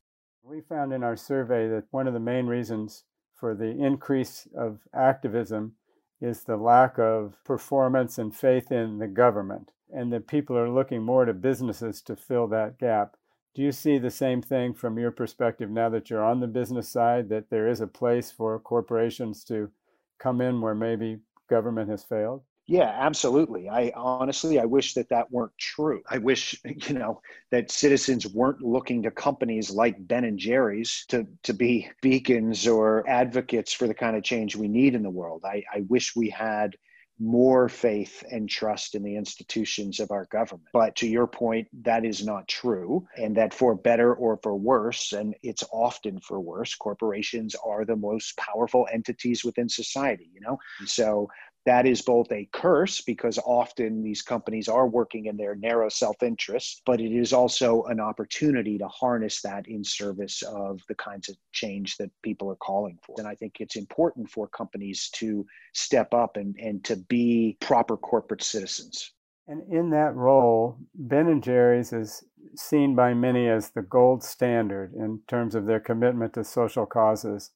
We 0.42 0.62
found 0.62 0.94
in 0.94 1.04
our 1.04 1.16
survey 1.16 1.68
that 1.68 1.84
one 1.90 2.08
of 2.08 2.14
the 2.14 2.20
main 2.20 2.46
reasons 2.46 3.04
for 3.36 3.54
the 3.54 3.70
increase 3.70 4.48
of 4.56 4.80
activism 4.94 5.74
is 6.20 6.42
the 6.42 6.56
lack 6.56 6.98
of 6.98 7.36
performance 7.44 8.18
and 8.18 8.34
faith 8.34 8.70
in 8.70 8.98
the 8.98 9.08
government, 9.08 9.72
and 9.92 10.12
that 10.12 10.26
people 10.26 10.56
are 10.56 10.70
looking 10.70 11.02
more 11.02 11.24
to 11.24 11.32
businesses 11.32 12.02
to 12.02 12.16
fill 12.16 12.46
that 12.48 12.78
gap. 12.78 13.16
Do 13.54 13.62
you 13.62 13.72
see 13.72 13.98
the 13.98 14.10
same 14.10 14.42
thing 14.42 14.74
from 14.74 14.98
your 14.98 15.10
perspective 15.10 15.70
now 15.70 15.88
that 15.88 16.10
you're 16.10 16.24
on 16.24 16.40
the 16.40 16.46
business 16.46 16.88
side, 16.88 17.28
that 17.30 17.50
there 17.50 17.68
is 17.68 17.80
a 17.80 17.86
place 17.86 18.30
for 18.30 18.58
corporations 18.60 19.42
to 19.44 19.70
come 20.18 20.40
in 20.40 20.60
where 20.60 20.74
maybe 20.74 21.18
government 21.48 21.90
has 21.90 22.04
failed? 22.04 22.42
Yeah, 22.70 22.94
absolutely. 23.00 23.68
I 23.68 23.90
honestly, 23.96 24.60
I 24.60 24.64
wish 24.64 24.94
that 24.94 25.08
that 25.08 25.32
weren't 25.32 25.58
true. 25.58 26.02
I 26.08 26.18
wish, 26.18 26.54
you 26.64 26.94
know, 26.94 27.20
that 27.50 27.72
citizens 27.72 28.28
weren't 28.28 28.62
looking 28.62 29.02
to 29.02 29.10
companies 29.10 29.72
like 29.72 30.06
Ben 30.06 30.22
and 30.22 30.38
Jerry's 30.38 31.04
to, 31.08 31.26
to 31.42 31.52
be 31.52 31.90
beacons 32.00 32.68
or 32.68 33.04
advocates 33.08 33.72
for 33.72 33.88
the 33.88 33.94
kind 33.94 34.16
of 34.16 34.22
change 34.22 34.54
we 34.54 34.68
need 34.68 34.94
in 34.94 35.02
the 35.02 35.10
world. 35.10 35.42
I, 35.44 35.64
I 35.74 35.80
wish 35.88 36.14
we 36.14 36.30
had 36.30 36.76
more 37.22 37.68
faith 37.68 38.24
and 38.30 38.48
trust 38.48 38.94
in 38.94 39.02
the 39.02 39.14
institutions 39.16 40.00
of 40.00 40.10
our 40.10 40.26
government. 40.26 40.68
But 40.72 40.96
to 40.96 41.06
your 41.06 41.26
point, 41.26 41.68
that 41.82 42.04
is 42.04 42.24
not 42.24 42.48
true. 42.48 43.06
And 43.16 43.36
that 43.36 43.52
for 43.52 43.74
better 43.74 44.14
or 44.14 44.38
for 44.42 44.54
worse, 44.56 45.12
and 45.12 45.34
it's 45.42 45.62
often 45.70 46.18
for 46.20 46.40
worse, 46.40 46.74
corporations 46.74 47.54
are 47.62 47.84
the 47.84 47.96
most 47.96 48.36
powerful 48.38 48.88
entities 48.90 49.44
within 49.44 49.68
society, 49.68 50.30
you 50.32 50.40
know? 50.40 50.56
So 50.86 51.28
that 51.66 51.86
is 51.86 52.00
both 52.00 52.30
a 52.32 52.48
curse 52.52 53.02
because 53.02 53.38
often 53.44 54.02
these 54.02 54.22
companies 54.22 54.68
are 54.68 54.88
working 54.88 55.26
in 55.26 55.36
their 55.36 55.54
narrow 55.54 55.88
self 55.88 56.22
interest, 56.22 56.82
but 56.86 57.00
it 57.00 57.12
is 57.12 57.32
also 57.32 57.82
an 57.84 58.00
opportunity 58.00 58.78
to 58.78 58.88
harness 58.88 59.42
that 59.42 59.68
in 59.68 59.84
service 59.84 60.42
of 60.42 60.80
the 60.88 60.94
kinds 60.94 61.28
of 61.28 61.36
change 61.52 61.96
that 61.98 62.10
people 62.22 62.50
are 62.50 62.56
calling 62.56 62.98
for. 63.04 63.16
And 63.18 63.28
I 63.28 63.34
think 63.34 63.60
it's 63.60 63.76
important 63.76 64.30
for 64.30 64.48
companies 64.48 65.10
to 65.14 65.46
step 65.74 66.14
up 66.14 66.36
and, 66.36 66.56
and 66.56 66.82
to 66.84 66.96
be 66.96 67.58
proper 67.60 67.96
corporate 67.96 68.42
citizens. 68.42 69.12
And 69.46 69.62
in 69.70 69.90
that 69.90 70.14
role, 70.14 70.78
Ben 70.94 71.26
and 71.26 71.42
Jerry's 71.42 71.92
is 71.92 72.24
seen 72.54 72.94
by 72.94 73.14
many 73.14 73.48
as 73.48 73.70
the 73.70 73.82
gold 73.82 74.22
standard 74.22 74.94
in 74.94 75.20
terms 75.26 75.54
of 75.54 75.66
their 75.66 75.80
commitment 75.80 76.34
to 76.34 76.44
social 76.44 76.86
causes. 76.86 77.50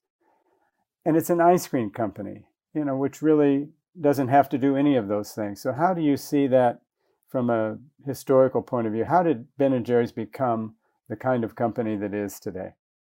And 1.07 1.17
it's 1.17 1.31
an 1.31 1.41
ice 1.41 1.69
cream 1.69 1.91
company, 1.91 2.43
you 2.75 2.85
know, 2.85 2.97
which 2.97 3.23
really 3.23 3.69
doesn't 4.01 4.29
have 4.29 4.49
to 4.51 4.59
do 4.59 4.77
any 4.77 4.97
of 4.97 5.09
those 5.09 5.33
things. 5.33 5.61
So, 5.61 5.73
how 5.73 5.95
do 5.95 6.03
you 6.03 6.17
see 6.17 6.47
that 6.49 6.81
from 7.29 7.51
a 7.51 7.79
historical 8.07 8.63
point 8.63 8.87
of 8.87 8.93
view? 8.93 9.05
How 9.05 9.23
did 9.23 9.47
Ben 9.59 9.73
and 9.73 9.87
Jerry's 9.87 10.13
become 10.13 10.75
the 11.09 11.17
kind 11.17 11.45
of 11.45 11.55
company 11.55 11.97
that 11.97 12.15
is 12.15 12.41
today? 12.41 12.73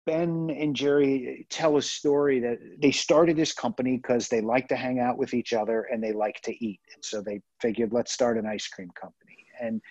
Ben 0.07 0.51
and 0.51 0.75
Jerry 0.75 1.47
tell 1.51 1.77
a 1.77 1.83
story 1.83 2.41
that 2.41 2.59
they 2.81 2.91
started 2.91 3.37
this 3.37 3.53
company 3.53 3.97
because 3.99 4.29
they 4.29 4.41
like 4.41 4.67
to 4.69 4.77
hang 4.77 5.01
out 5.01 5.19
with 5.19 5.35
each 5.35 5.53
other 5.53 5.83
and 5.83 6.03
they 6.03 6.13
like 6.13 6.41
to 6.43 6.65
eat. 6.65 6.81
And 6.95 7.05
so 7.05 7.21
they 7.21 7.43
figured, 7.61 7.93
let's 7.93 8.11
start 8.11 8.39
an 8.39 8.47
ice 8.47 8.67
cream 8.69 8.91
company. 8.99 9.47
And 9.61 9.83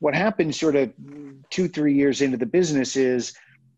what 0.00 0.14
happened 0.14 0.54
sort 0.54 0.76
of 0.76 0.92
two, 1.48 1.66
three 1.68 1.94
years 1.94 2.20
into 2.20 2.36
the 2.36 2.44
business 2.44 2.94
is 2.94 3.32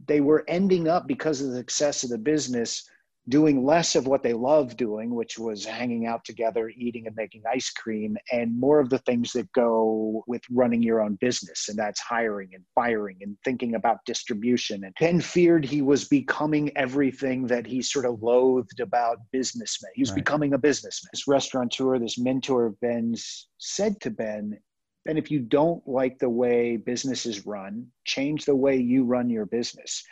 they 0.06 0.20
were 0.20 0.44
ending 0.48 0.88
up, 0.88 1.06
because 1.06 1.40
of 1.40 1.50
the 1.50 1.58
success 1.58 2.02
of 2.02 2.10
the 2.10 2.18
business, 2.18 2.90
doing 3.28 3.64
less 3.64 3.96
of 3.96 4.06
what 4.06 4.22
they 4.22 4.32
love 4.32 4.76
doing, 4.76 5.14
which 5.14 5.38
was 5.38 5.64
hanging 5.64 6.06
out 6.06 6.24
together, 6.24 6.70
eating 6.76 7.06
and 7.06 7.16
making 7.16 7.42
ice 7.52 7.70
cream, 7.70 8.16
and 8.32 8.58
more 8.58 8.78
of 8.78 8.88
the 8.88 8.98
things 8.98 9.32
that 9.32 9.50
go 9.52 10.22
with 10.26 10.42
running 10.50 10.82
your 10.82 11.00
own 11.00 11.16
business. 11.20 11.68
And 11.68 11.78
that's 11.78 12.00
hiring 12.00 12.50
and 12.54 12.64
firing 12.74 13.18
and 13.22 13.36
thinking 13.44 13.74
about 13.74 14.04
distribution. 14.06 14.84
And 14.84 14.94
Ben 15.00 15.20
feared 15.20 15.64
he 15.64 15.82
was 15.82 16.04
becoming 16.04 16.70
everything 16.76 17.46
that 17.48 17.66
he 17.66 17.82
sort 17.82 18.06
of 18.06 18.22
loathed 18.22 18.80
about 18.80 19.18
businessmen. 19.32 19.90
He 19.94 20.02
was 20.02 20.10
right. 20.10 20.16
becoming 20.16 20.52
a 20.54 20.58
businessman. 20.58 21.10
This 21.12 21.26
restaurateur, 21.26 21.98
this 21.98 22.18
mentor 22.18 22.66
of 22.66 22.80
Ben's 22.80 23.48
said 23.58 24.00
to 24.02 24.10
Ben, 24.10 24.58
Ben, 25.04 25.16
if 25.16 25.30
you 25.30 25.38
don't 25.40 25.86
like 25.86 26.18
the 26.18 26.28
way 26.28 26.76
business 26.76 27.26
is 27.26 27.46
run, 27.46 27.86
change 28.04 28.44
the 28.44 28.56
way 28.56 28.76
you 28.76 29.04
run 29.04 29.30
your 29.30 29.46
business. 29.46 30.02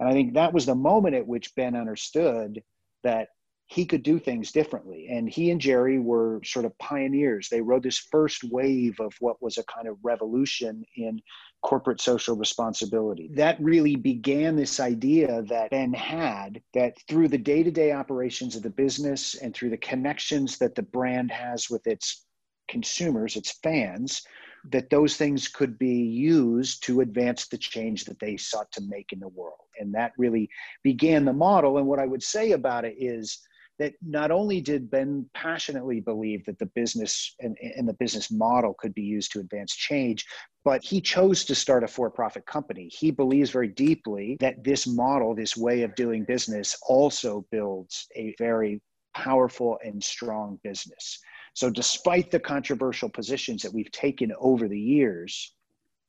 And 0.00 0.08
I 0.08 0.12
think 0.12 0.34
that 0.34 0.52
was 0.52 0.66
the 0.66 0.74
moment 0.74 1.14
at 1.14 1.26
which 1.26 1.54
Ben 1.54 1.76
understood 1.76 2.62
that 3.04 3.28
he 3.66 3.86
could 3.86 4.02
do 4.02 4.18
things 4.18 4.52
differently. 4.52 5.08
And 5.10 5.28
he 5.28 5.50
and 5.50 5.60
Jerry 5.60 5.98
were 5.98 6.40
sort 6.44 6.66
of 6.66 6.76
pioneers. 6.78 7.48
They 7.48 7.62
rode 7.62 7.82
this 7.82 8.06
first 8.10 8.44
wave 8.44 9.00
of 9.00 9.14
what 9.20 9.40
was 9.40 9.56
a 9.56 9.64
kind 9.64 9.88
of 9.88 9.96
revolution 10.02 10.84
in 10.96 11.20
corporate 11.62 12.00
social 12.00 12.36
responsibility. 12.36 13.30
That 13.34 13.58
really 13.60 13.96
began 13.96 14.56
this 14.56 14.78
idea 14.78 15.42
that 15.42 15.70
Ben 15.70 15.92
had 15.94 16.60
that 16.74 16.98
through 17.08 17.28
the 17.28 17.38
day 17.38 17.62
to 17.62 17.70
day 17.70 17.92
operations 17.92 18.56
of 18.56 18.62
the 18.62 18.70
business 18.70 19.36
and 19.36 19.54
through 19.54 19.70
the 19.70 19.78
connections 19.78 20.58
that 20.58 20.74
the 20.74 20.82
brand 20.82 21.30
has 21.30 21.70
with 21.70 21.86
its 21.86 22.26
consumers, 22.68 23.36
its 23.36 23.58
fans, 23.62 24.22
that 24.70 24.90
those 24.90 25.16
things 25.16 25.48
could 25.48 25.78
be 25.78 25.96
used 25.96 26.84
to 26.84 27.00
advance 27.00 27.48
the 27.48 27.58
change 27.58 28.04
that 28.04 28.18
they 28.20 28.36
sought 28.36 28.70
to 28.72 28.82
make 28.82 29.12
in 29.12 29.20
the 29.20 29.28
world. 29.28 29.58
And 29.78 29.94
that 29.94 30.12
really 30.16 30.48
began 30.82 31.24
the 31.24 31.32
model. 31.32 31.78
And 31.78 31.86
what 31.86 31.98
I 31.98 32.06
would 32.06 32.22
say 32.22 32.52
about 32.52 32.84
it 32.84 32.94
is 32.98 33.38
that 33.78 33.94
not 34.00 34.30
only 34.30 34.60
did 34.60 34.90
Ben 34.90 35.28
passionately 35.34 36.00
believe 36.00 36.44
that 36.44 36.58
the 36.58 36.66
business 36.66 37.34
and, 37.40 37.56
and 37.76 37.88
the 37.88 37.94
business 37.94 38.30
model 38.30 38.74
could 38.78 38.94
be 38.94 39.02
used 39.02 39.32
to 39.32 39.40
advance 39.40 39.74
change, 39.74 40.24
but 40.64 40.84
he 40.84 41.00
chose 41.00 41.44
to 41.46 41.54
start 41.54 41.82
a 41.82 41.88
for 41.88 42.10
profit 42.10 42.46
company. 42.46 42.88
He 42.92 43.10
believes 43.10 43.50
very 43.50 43.68
deeply 43.68 44.36
that 44.40 44.62
this 44.62 44.86
model, 44.86 45.34
this 45.34 45.56
way 45.56 45.82
of 45.82 45.94
doing 45.96 46.24
business, 46.24 46.76
also 46.86 47.44
builds 47.50 48.06
a 48.14 48.34
very 48.38 48.80
powerful 49.14 49.78
and 49.84 50.02
strong 50.02 50.60
business. 50.62 51.18
So, 51.54 51.70
despite 51.70 52.30
the 52.30 52.40
controversial 52.40 53.08
positions 53.08 53.62
that 53.62 53.74
we've 53.74 53.92
taken 53.92 54.32
over 54.38 54.68
the 54.68 54.80
years, 54.80 55.54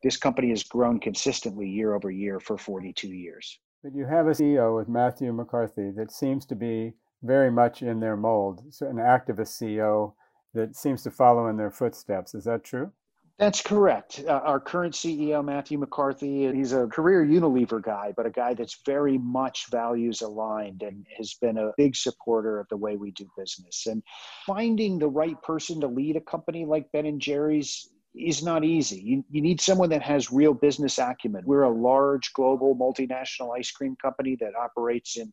this 0.02 0.18
company 0.18 0.50
has 0.50 0.64
grown 0.64 1.00
consistently 1.00 1.68
year 1.68 1.96
over 1.96 2.12
year 2.12 2.40
for 2.40 2.58
42 2.58 3.08
years. 3.08 3.60
But 3.84 3.96
you 3.96 4.06
have 4.06 4.28
a 4.28 4.32
CEO 4.32 4.78
with 4.78 4.88
Matthew 4.88 5.34
McCarthy 5.34 5.92
that 5.92 6.12
seems 6.12 6.46
to 6.48 6.56
be 6.56 6.94
very 7.22 7.52
much 7.52 7.82
in 7.82 8.00
their 8.00 8.18
mold, 8.18 8.64
so 8.70 8.88
an 8.88 8.98
activist 8.98 9.62
CEO 9.62 10.14
that 10.54 10.76
seems 10.76 11.04
to 11.04 11.12
follow 11.12 11.48
in 11.48 11.58
their 11.58 11.72
footsteps. 11.72 12.36
Is 12.36 12.46
that 12.46 12.64
true? 12.64 12.92
That's 13.40 13.62
correct. 13.62 14.24
Uh, 14.28 14.42
our 14.44 14.60
current 14.60 14.94
CEO, 14.94 15.44
Matthew 15.44 15.80
McCarthy, 15.80 16.52
he's 16.54 16.72
a 16.72 16.86
career 16.86 17.26
Unilever 17.26 17.82
guy, 17.82 18.14
but 18.16 18.28
a 18.28 18.30
guy 18.30 18.54
that's 18.54 18.80
very 18.86 19.18
much 19.18 19.72
values 19.72 20.22
aligned 20.22 20.84
and 20.84 21.06
has 21.18 21.34
been 21.42 21.58
a 21.58 21.72
big 21.76 21.96
supporter 21.96 22.60
of 22.60 22.68
the 22.70 22.78
way 22.78 22.96
we 22.96 23.10
do 23.12 23.28
business. 23.36 23.88
And 23.88 24.04
finding 24.46 25.00
the 25.00 25.10
right 25.10 25.42
person 25.42 25.82
to 25.82 25.88
lead 25.88 26.16
a 26.16 26.22
company 26.22 26.64
like 26.66 26.92
Ben 26.92 27.08
and 27.08 27.20
Jerry's 27.20 27.90
is 28.16 28.44
not 28.44 28.64
easy. 28.64 29.02
You, 29.02 29.26
you 29.32 29.42
need 29.42 29.60
someone 29.60 29.90
that 29.90 30.04
has 30.04 30.32
real 30.32 30.54
business 30.54 31.00
acumen. 31.00 31.44
We're 31.46 31.64
a 31.64 31.70
large 31.70 32.32
global 32.34 32.76
multinational 32.76 33.58
ice 33.58 33.72
cream 33.72 33.96
company 34.02 34.38
that 34.40 34.56
operates 34.56 35.18
in 35.18 35.32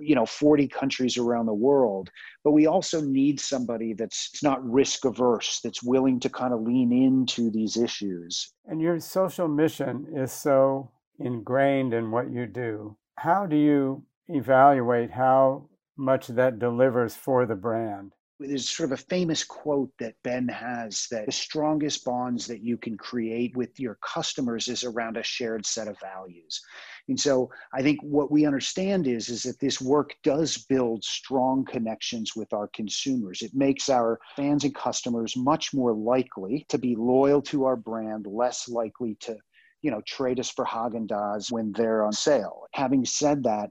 you 0.00 0.14
know 0.14 0.26
40 0.26 0.68
countries 0.68 1.16
around 1.16 1.46
the 1.46 1.54
world 1.54 2.10
but 2.46 2.52
we 2.52 2.66
also 2.66 3.00
need 3.00 3.40
somebody 3.40 3.92
that's 3.92 4.40
not 4.42 4.64
risk 4.64 5.04
averse 5.04 5.60
that's 5.64 5.82
willing 5.82 6.20
to 6.20 6.28
kind 6.28 6.54
of 6.54 6.60
lean 6.62 6.92
into 6.92 7.50
these 7.50 7.76
issues. 7.76 8.52
And 8.66 8.80
your 8.80 9.00
social 9.00 9.48
mission 9.48 10.06
is 10.14 10.30
so 10.30 10.92
ingrained 11.18 11.92
in 11.92 12.10
what 12.10 12.30
you 12.30 12.46
do. 12.46 12.96
How 13.16 13.46
do 13.46 13.56
you 13.56 14.04
evaluate 14.28 15.10
how 15.10 15.68
much 15.96 16.28
that 16.28 16.58
delivers 16.58 17.16
for 17.16 17.46
the 17.46 17.54
brand 17.54 18.12
there's 18.38 18.70
sort 18.70 18.92
of 18.92 18.98
a 18.98 19.02
famous 19.02 19.44
quote 19.44 19.90
that 19.98 20.14
Ben 20.22 20.46
has 20.48 21.06
that 21.10 21.26
the 21.26 21.32
strongest 21.32 22.04
bonds 22.04 22.46
that 22.46 22.60
you 22.62 22.76
can 22.76 22.96
create 22.96 23.56
with 23.56 23.78
your 23.80 23.98
customers 24.02 24.68
is 24.68 24.84
around 24.84 25.16
a 25.16 25.22
shared 25.22 25.64
set 25.64 25.88
of 25.88 25.98
values. 26.00 26.60
And 27.08 27.18
so 27.18 27.50
I 27.72 27.82
think 27.82 28.00
what 28.02 28.30
we 28.30 28.44
understand 28.44 29.06
is, 29.06 29.28
is 29.28 29.44
that 29.44 29.58
this 29.60 29.80
work 29.80 30.14
does 30.22 30.58
build 30.68 31.02
strong 31.04 31.64
connections 31.64 32.36
with 32.36 32.52
our 32.52 32.68
consumers. 32.68 33.42
It 33.42 33.54
makes 33.54 33.88
our 33.88 34.18
fans 34.34 34.64
and 34.64 34.74
customers 34.74 35.36
much 35.36 35.72
more 35.72 35.94
likely 35.94 36.66
to 36.68 36.78
be 36.78 36.94
loyal 36.96 37.40
to 37.42 37.64
our 37.64 37.76
brand, 37.76 38.26
less 38.26 38.68
likely 38.68 39.16
to 39.20 39.36
you 39.82 39.90
know, 39.90 40.02
trade 40.06 40.40
us 40.40 40.50
for 40.50 40.64
Haagen-Dazs 40.64 41.52
when 41.52 41.70
they're 41.72 42.02
on 42.02 42.12
sale. 42.12 42.64
Having 42.72 43.04
said 43.04 43.44
that, 43.44 43.70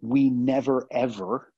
we 0.00 0.28
never 0.28 0.86
ever 0.90 1.52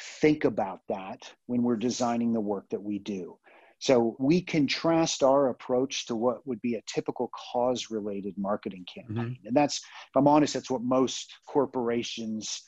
think 0.00 0.44
about 0.44 0.80
that 0.88 1.32
when 1.46 1.62
we're 1.62 1.76
designing 1.76 2.32
the 2.32 2.40
work 2.40 2.68
that 2.70 2.82
we 2.82 2.98
do. 2.98 3.38
So 3.78 4.16
we 4.18 4.40
contrast 4.40 5.22
our 5.22 5.48
approach 5.48 6.06
to 6.06 6.16
what 6.16 6.46
would 6.46 6.60
be 6.62 6.76
a 6.76 6.82
typical 6.86 7.30
cause 7.52 7.90
related 7.90 8.34
marketing 8.38 8.86
campaign. 8.92 9.36
Mm-hmm. 9.36 9.46
And 9.48 9.56
that's, 9.56 9.78
if 9.78 10.16
I'm 10.16 10.28
honest, 10.28 10.54
that's 10.54 10.70
what 10.70 10.82
most 10.82 11.34
corporations 11.46 12.62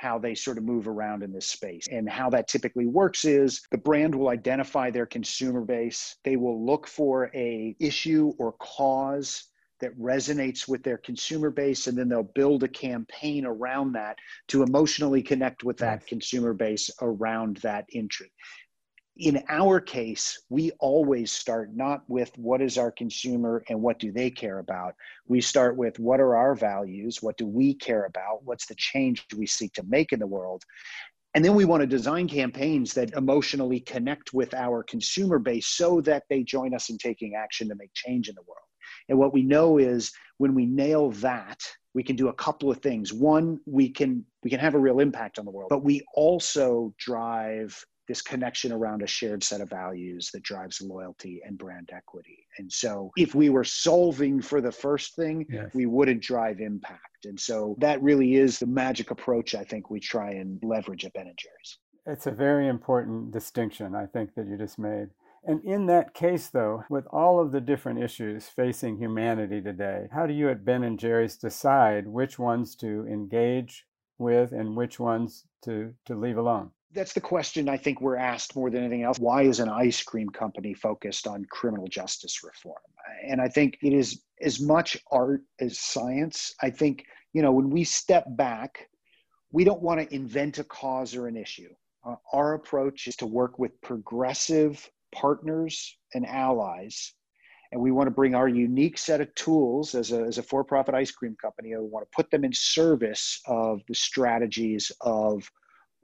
how 0.00 0.18
they 0.18 0.34
sort 0.34 0.56
of 0.56 0.64
move 0.64 0.88
around 0.88 1.22
in 1.22 1.30
this 1.30 1.48
space. 1.48 1.86
And 1.90 2.08
how 2.08 2.30
that 2.30 2.48
typically 2.48 2.86
works 2.86 3.26
is 3.26 3.60
the 3.70 3.76
brand 3.76 4.14
will 4.14 4.30
identify 4.30 4.90
their 4.90 5.04
consumer 5.04 5.60
base. 5.60 6.16
They 6.24 6.36
will 6.36 6.64
look 6.64 6.86
for 6.86 7.30
a 7.34 7.76
issue 7.78 8.32
or 8.38 8.52
cause 8.52 9.49
that 9.80 9.98
resonates 9.98 10.68
with 10.68 10.82
their 10.82 10.98
consumer 10.98 11.50
base 11.50 11.86
and 11.86 11.96
then 11.96 12.08
they'll 12.08 12.22
build 12.22 12.62
a 12.62 12.68
campaign 12.68 13.44
around 13.44 13.92
that 13.92 14.16
to 14.48 14.62
emotionally 14.62 15.22
connect 15.22 15.64
with 15.64 15.78
that 15.78 16.06
consumer 16.06 16.52
base 16.52 16.90
around 17.00 17.58
that 17.58 17.86
interest 17.92 18.30
in 19.20 19.42
our 19.50 19.80
case, 19.80 20.40
we 20.48 20.70
always 20.80 21.30
start 21.30 21.76
not 21.76 22.02
with 22.08 22.32
what 22.38 22.62
is 22.62 22.78
our 22.78 22.90
consumer 22.90 23.62
and 23.68 23.80
what 23.80 23.98
do 23.98 24.10
they 24.10 24.30
care 24.30 24.60
about. 24.60 24.94
We 25.28 25.42
start 25.42 25.76
with 25.76 25.98
what 25.98 26.20
are 26.20 26.36
our 26.36 26.54
values? 26.54 27.18
What 27.20 27.36
do 27.36 27.46
we 27.46 27.74
care 27.74 28.06
about? 28.06 28.44
What's 28.44 28.64
the 28.64 28.74
change 28.76 29.26
we 29.36 29.46
seek 29.46 29.74
to 29.74 29.82
make 29.82 30.12
in 30.12 30.20
the 30.20 30.26
world? 30.26 30.64
And 31.34 31.44
then 31.44 31.54
we 31.54 31.66
want 31.66 31.82
to 31.82 31.86
design 31.86 32.28
campaigns 32.28 32.94
that 32.94 33.12
emotionally 33.12 33.80
connect 33.80 34.32
with 34.32 34.54
our 34.54 34.82
consumer 34.82 35.38
base 35.38 35.66
so 35.66 36.00
that 36.00 36.24
they 36.30 36.42
join 36.42 36.74
us 36.74 36.88
in 36.88 36.96
taking 36.96 37.34
action 37.34 37.68
to 37.68 37.74
make 37.74 37.92
change 37.92 38.30
in 38.30 38.34
the 38.34 38.42
world. 38.42 38.69
And 39.08 39.18
what 39.18 39.32
we 39.32 39.42
know 39.42 39.78
is 39.78 40.12
when 40.38 40.54
we 40.54 40.66
nail 40.66 41.10
that, 41.12 41.60
we 41.94 42.02
can 42.02 42.16
do 42.16 42.28
a 42.28 42.34
couple 42.34 42.70
of 42.70 42.78
things. 42.78 43.12
One, 43.12 43.58
we 43.66 43.88
can 43.88 44.24
we 44.42 44.50
can 44.50 44.60
have 44.60 44.74
a 44.74 44.78
real 44.78 45.00
impact 45.00 45.38
on 45.38 45.44
the 45.44 45.50
world, 45.50 45.70
but 45.70 45.84
we 45.84 46.02
also 46.14 46.94
drive 46.98 47.84
this 48.10 48.22
connection 48.22 48.72
around 48.72 49.02
a 49.02 49.06
shared 49.06 49.40
set 49.44 49.60
of 49.60 49.70
values 49.70 50.30
that 50.32 50.42
drives 50.42 50.80
loyalty 50.80 51.40
and 51.46 51.56
brand 51.56 51.90
equity. 51.92 52.44
And 52.58 52.70
so, 52.70 53.12
if 53.16 53.36
we 53.36 53.50
were 53.50 53.62
solving 53.62 54.42
for 54.42 54.60
the 54.60 54.72
first 54.72 55.14
thing, 55.14 55.46
yes. 55.48 55.70
we 55.74 55.86
wouldn't 55.86 56.20
drive 56.20 56.60
impact. 56.60 57.24
And 57.24 57.38
so, 57.38 57.76
that 57.78 58.02
really 58.02 58.34
is 58.34 58.58
the 58.58 58.66
magic 58.66 59.12
approach 59.12 59.54
I 59.54 59.62
think 59.62 59.90
we 59.90 60.00
try 60.00 60.32
and 60.32 60.58
leverage 60.64 61.04
at 61.04 61.12
Ben 61.12 61.28
and 61.28 61.38
Jerry's. 61.38 61.78
It's 62.04 62.26
a 62.26 62.32
very 62.32 62.66
important 62.66 63.30
distinction, 63.30 63.94
I 63.94 64.06
think, 64.06 64.34
that 64.34 64.48
you 64.48 64.56
just 64.56 64.78
made. 64.78 65.10
And 65.42 65.64
in 65.64 65.86
that 65.86 66.12
case, 66.12 66.48
though, 66.48 66.84
with 66.90 67.06
all 67.06 67.40
of 67.40 67.50
the 67.50 67.60
different 67.60 68.02
issues 68.02 68.48
facing 68.48 68.98
humanity 68.98 69.62
today, 69.62 70.08
how 70.12 70.26
do 70.26 70.34
you 70.34 70.50
at 70.50 70.64
Ben 70.64 70.84
and 70.84 70.98
Jerry's 70.98 71.36
decide 71.36 72.06
which 72.06 72.38
ones 72.38 72.76
to 72.76 73.06
engage 73.06 73.86
with 74.18 74.52
and 74.52 74.76
which 74.76 75.00
ones 75.00 75.46
to, 75.62 75.94
to 76.04 76.14
leave 76.14 76.36
alone? 76.36 76.72
that's 76.92 77.12
the 77.12 77.20
question 77.20 77.68
I 77.68 77.76
think 77.76 78.00
we're 78.00 78.16
asked 78.16 78.56
more 78.56 78.70
than 78.70 78.82
anything 78.82 79.02
else. 79.02 79.18
Why 79.18 79.42
is 79.42 79.60
an 79.60 79.68
ice 79.68 80.02
cream 80.02 80.28
company 80.28 80.74
focused 80.74 81.26
on 81.26 81.44
criminal 81.44 81.86
justice 81.86 82.42
reform? 82.42 82.82
And 83.26 83.40
I 83.40 83.48
think 83.48 83.78
it 83.82 83.92
is 83.92 84.22
as 84.40 84.60
much 84.60 84.96
art 85.10 85.42
as 85.60 85.78
science. 85.78 86.54
I 86.62 86.70
think, 86.70 87.04
you 87.32 87.42
know, 87.42 87.52
when 87.52 87.70
we 87.70 87.84
step 87.84 88.24
back, 88.30 88.88
we 89.52 89.64
don't 89.64 89.82
want 89.82 90.00
to 90.00 90.14
invent 90.14 90.58
a 90.58 90.64
cause 90.64 91.14
or 91.14 91.28
an 91.28 91.36
issue. 91.36 91.70
Uh, 92.04 92.16
our 92.32 92.54
approach 92.54 93.06
is 93.06 93.16
to 93.16 93.26
work 93.26 93.58
with 93.58 93.80
progressive 93.82 94.88
partners 95.12 95.96
and 96.14 96.26
allies. 96.26 97.12
And 97.72 97.80
we 97.80 97.92
want 97.92 98.08
to 98.08 98.12
bring 98.12 98.34
our 98.34 98.48
unique 98.48 98.98
set 98.98 99.20
of 99.20 99.32
tools 99.34 99.94
as 99.94 100.10
a, 100.10 100.22
as 100.22 100.38
a 100.38 100.42
for 100.42 100.64
profit 100.64 100.94
ice 100.94 101.12
cream 101.12 101.36
company. 101.40 101.72
And 101.72 101.82
we 101.82 101.88
want 101.88 102.04
to 102.04 102.16
put 102.16 102.30
them 102.30 102.44
in 102.44 102.52
service 102.52 103.40
of 103.46 103.80
the 103.86 103.94
strategies 103.94 104.90
of 105.00 105.48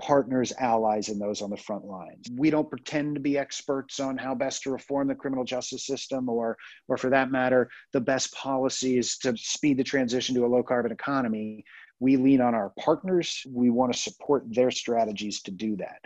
partners, 0.01 0.53
allies, 0.59 1.09
and 1.09 1.21
those 1.21 1.43
on 1.43 1.51
the 1.51 1.57
front 1.57 1.85
lines. 1.85 2.29
We 2.37 2.51
don't 2.51 2.69
pretend 2.69 3.15
to 3.15 3.21
be 3.21 3.39
experts 3.39 3.99
on 3.99 4.19
how 4.19 4.35
best 4.35 4.63
to 4.63 4.71
reform 4.71 5.09
the 5.09 5.15
criminal 5.15 5.45
justice 5.45 5.87
system 5.87 6.29
or, 6.29 6.57
or 6.89 6.97
for 6.97 7.11
that 7.11 7.31
matter, 7.31 7.71
the 7.93 8.01
best 8.01 8.35
policies 8.35 9.17
to 9.19 9.37
speed 9.37 9.79
the 9.79 9.85
transition 9.85 10.35
to 10.35 10.45
a 10.45 10.49
low 10.49 10.63
carbon 10.63 10.93
economy. 10.93 11.65
We 11.99 12.17
lean 12.17 12.41
on 12.41 12.55
our 12.55 12.73
partners. 12.79 13.43
We 13.49 13.71
want 13.71 13.93
to 13.93 13.99
support 13.99 14.45
their 14.49 14.71
strategies 14.71 15.41
to 15.43 15.50
do 15.50 15.76
that. 15.76 16.00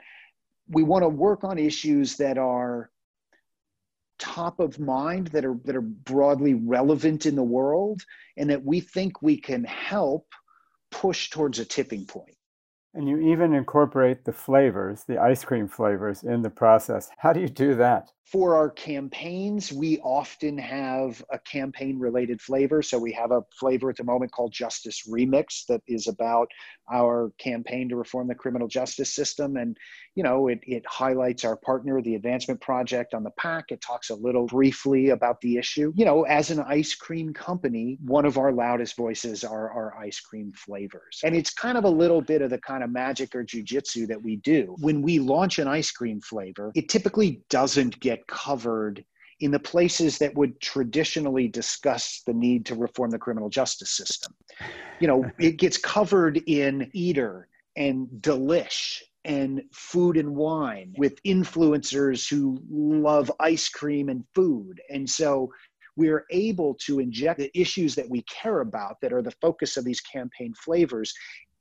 We 0.68 0.84
want 0.84 1.02
to 1.02 1.08
work 1.08 1.42
on 1.42 1.58
issues 1.58 2.16
that 2.18 2.38
are 2.38 2.90
top 4.20 4.60
of 4.60 4.78
mind 4.78 5.28
that 5.28 5.44
are 5.44 5.56
that 5.64 5.74
are 5.74 5.80
broadly 5.80 6.54
relevant 6.54 7.26
in 7.26 7.34
the 7.34 7.42
world 7.42 8.02
and 8.36 8.50
that 8.50 8.64
we 8.64 8.78
think 8.78 9.20
we 9.20 9.36
can 9.36 9.64
help 9.64 10.26
push 10.92 11.30
towards 11.30 11.58
a 11.58 11.64
tipping 11.64 12.06
point 12.06 12.36
and 12.94 13.08
you 13.08 13.18
even 13.18 13.54
incorporate 13.54 14.24
the 14.24 14.32
flavors, 14.32 15.04
the 15.04 15.18
ice 15.18 15.44
cream 15.44 15.68
flavors, 15.68 16.22
in 16.22 16.42
the 16.42 16.50
process. 16.50 17.10
How 17.18 17.32
do 17.32 17.40
you 17.40 17.48
do 17.48 17.74
that? 17.76 18.10
For 18.30 18.54
our 18.54 18.70
campaigns, 18.70 19.72
we 19.72 19.98
often 19.98 20.56
have 20.58 21.24
a 21.32 21.38
campaign 21.40 21.98
related 21.98 22.40
flavor. 22.40 22.80
So 22.80 22.96
we 22.96 23.10
have 23.12 23.32
a 23.32 23.42
flavor 23.58 23.90
at 23.90 23.96
the 23.96 24.04
moment 24.04 24.30
called 24.30 24.52
Justice 24.52 25.02
Remix 25.08 25.66
that 25.66 25.82
is 25.88 26.06
about 26.06 26.48
our 26.92 27.32
campaign 27.38 27.88
to 27.88 27.96
reform 27.96 28.28
the 28.28 28.36
criminal 28.36 28.68
justice 28.68 29.12
system. 29.12 29.56
And, 29.56 29.76
you 30.14 30.22
know, 30.22 30.46
it, 30.46 30.60
it 30.62 30.84
highlights 30.86 31.44
our 31.44 31.56
partner, 31.56 32.00
the 32.00 32.14
Advancement 32.14 32.60
Project, 32.60 33.14
on 33.14 33.24
the 33.24 33.32
pack. 33.32 33.66
It 33.70 33.80
talks 33.80 34.10
a 34.10 34.14
little 34.14 34.46
briefly 34.46 35.08
about 35.08 35.40
the 35.40 35.56
issue. 35.56 35.92
You 35.96 36.04
know, 36.04 36.22
as 36.22 36.52
an 36.52 36.60
ice 36.60 36.94
cream 36.94 37.32
company, 37.32 37.98
one 38.04 38.26
of 38.26 38.38
our 38.38 38.52
loudest 38.52 38.96
voices 38.96 39.42
are 39.42 39.72
our 39.72 39.96
ice 39.98 40.20
cream 40.20 40.52
flavors. 40.54 41.20
And 41.24 41.34
it's 41.34 41.50
kind 41.50 41.76
of 41.76 41.82
a 41.82 41.90
little 41.90 42.20
bit 42.20 42.42
of 42.42 42.50
the 42.50 42.58
kind 42.58 42.84
of 42.84 42.90
magic 42.90 43.34
or 43.34 43.42
jujitsu 43.42 44.06
that 44.06 44.22
we 44.22 44.36
do. 44.36 44.76
When 44.78 45.02
we 45.02 45.18
launch 45.18 45.58
an 45.58 45.66
ice 45.66 45.90
cream 45.90 46.20
flavor, 46.20 46.70
it 46.76 46.88
typically 46.88 47.42
doesn't 47.50 47.98
get 47.98 48.19
get 48.20 48.26
covered 48.26 49.04
in 49.40 49.50
the 49.50 49.58
places 49.58 50.18
that 50.18 50.34
would 50.34 50.60
traditionally 50.60 51.48
discuss 51.48 52.22
the 52.26 52.34
need 52.34 52.66
to 52.66 52.74
reform 52.74 53.10
the 53.10 53.18
criminal 53.18 53.48
justice 53.48 53.90
system. 53.90 54.34
You 55.00 55.08
know, 55.08 55.30
it 55.38 55.56
gets 55.56 55.78
covered 55.78 56.42
in 56.46 56.90
Eater 56.92 57.48
and 57.76 58.08
Delish 58.20 59.00
and 59.24 59.62
food 59.72 60.16
and 60.16 60.34
wine 60.34 60.94
with 60.96 61.22
influencers 61.24 62.28
who 62.28 62.58
love 62.70 63.30
ice 63.40 63.68
cream 63.68 64.08
and 64.08 64.24
food. 64.34 64.80
And 64.90 65.08
so 65.08 65.50
we're 65.96 66.24
able 66.30 66.74
to 66.86 67.00
inject 67.00 67.38
the 67.38 67.50
issues 67.58 67.94
that 67.94 68.08
we 68.08 68.22
care 68.22 68.60
about 68.60 69.00
that 69.00 69.12
are 69.12 69.22
the 69.22 69.34
focus 69.42 69.76
of 69.76 69.84
these 69.84 70.00
campaign 70.00 70.54
flavors 70.54 71.12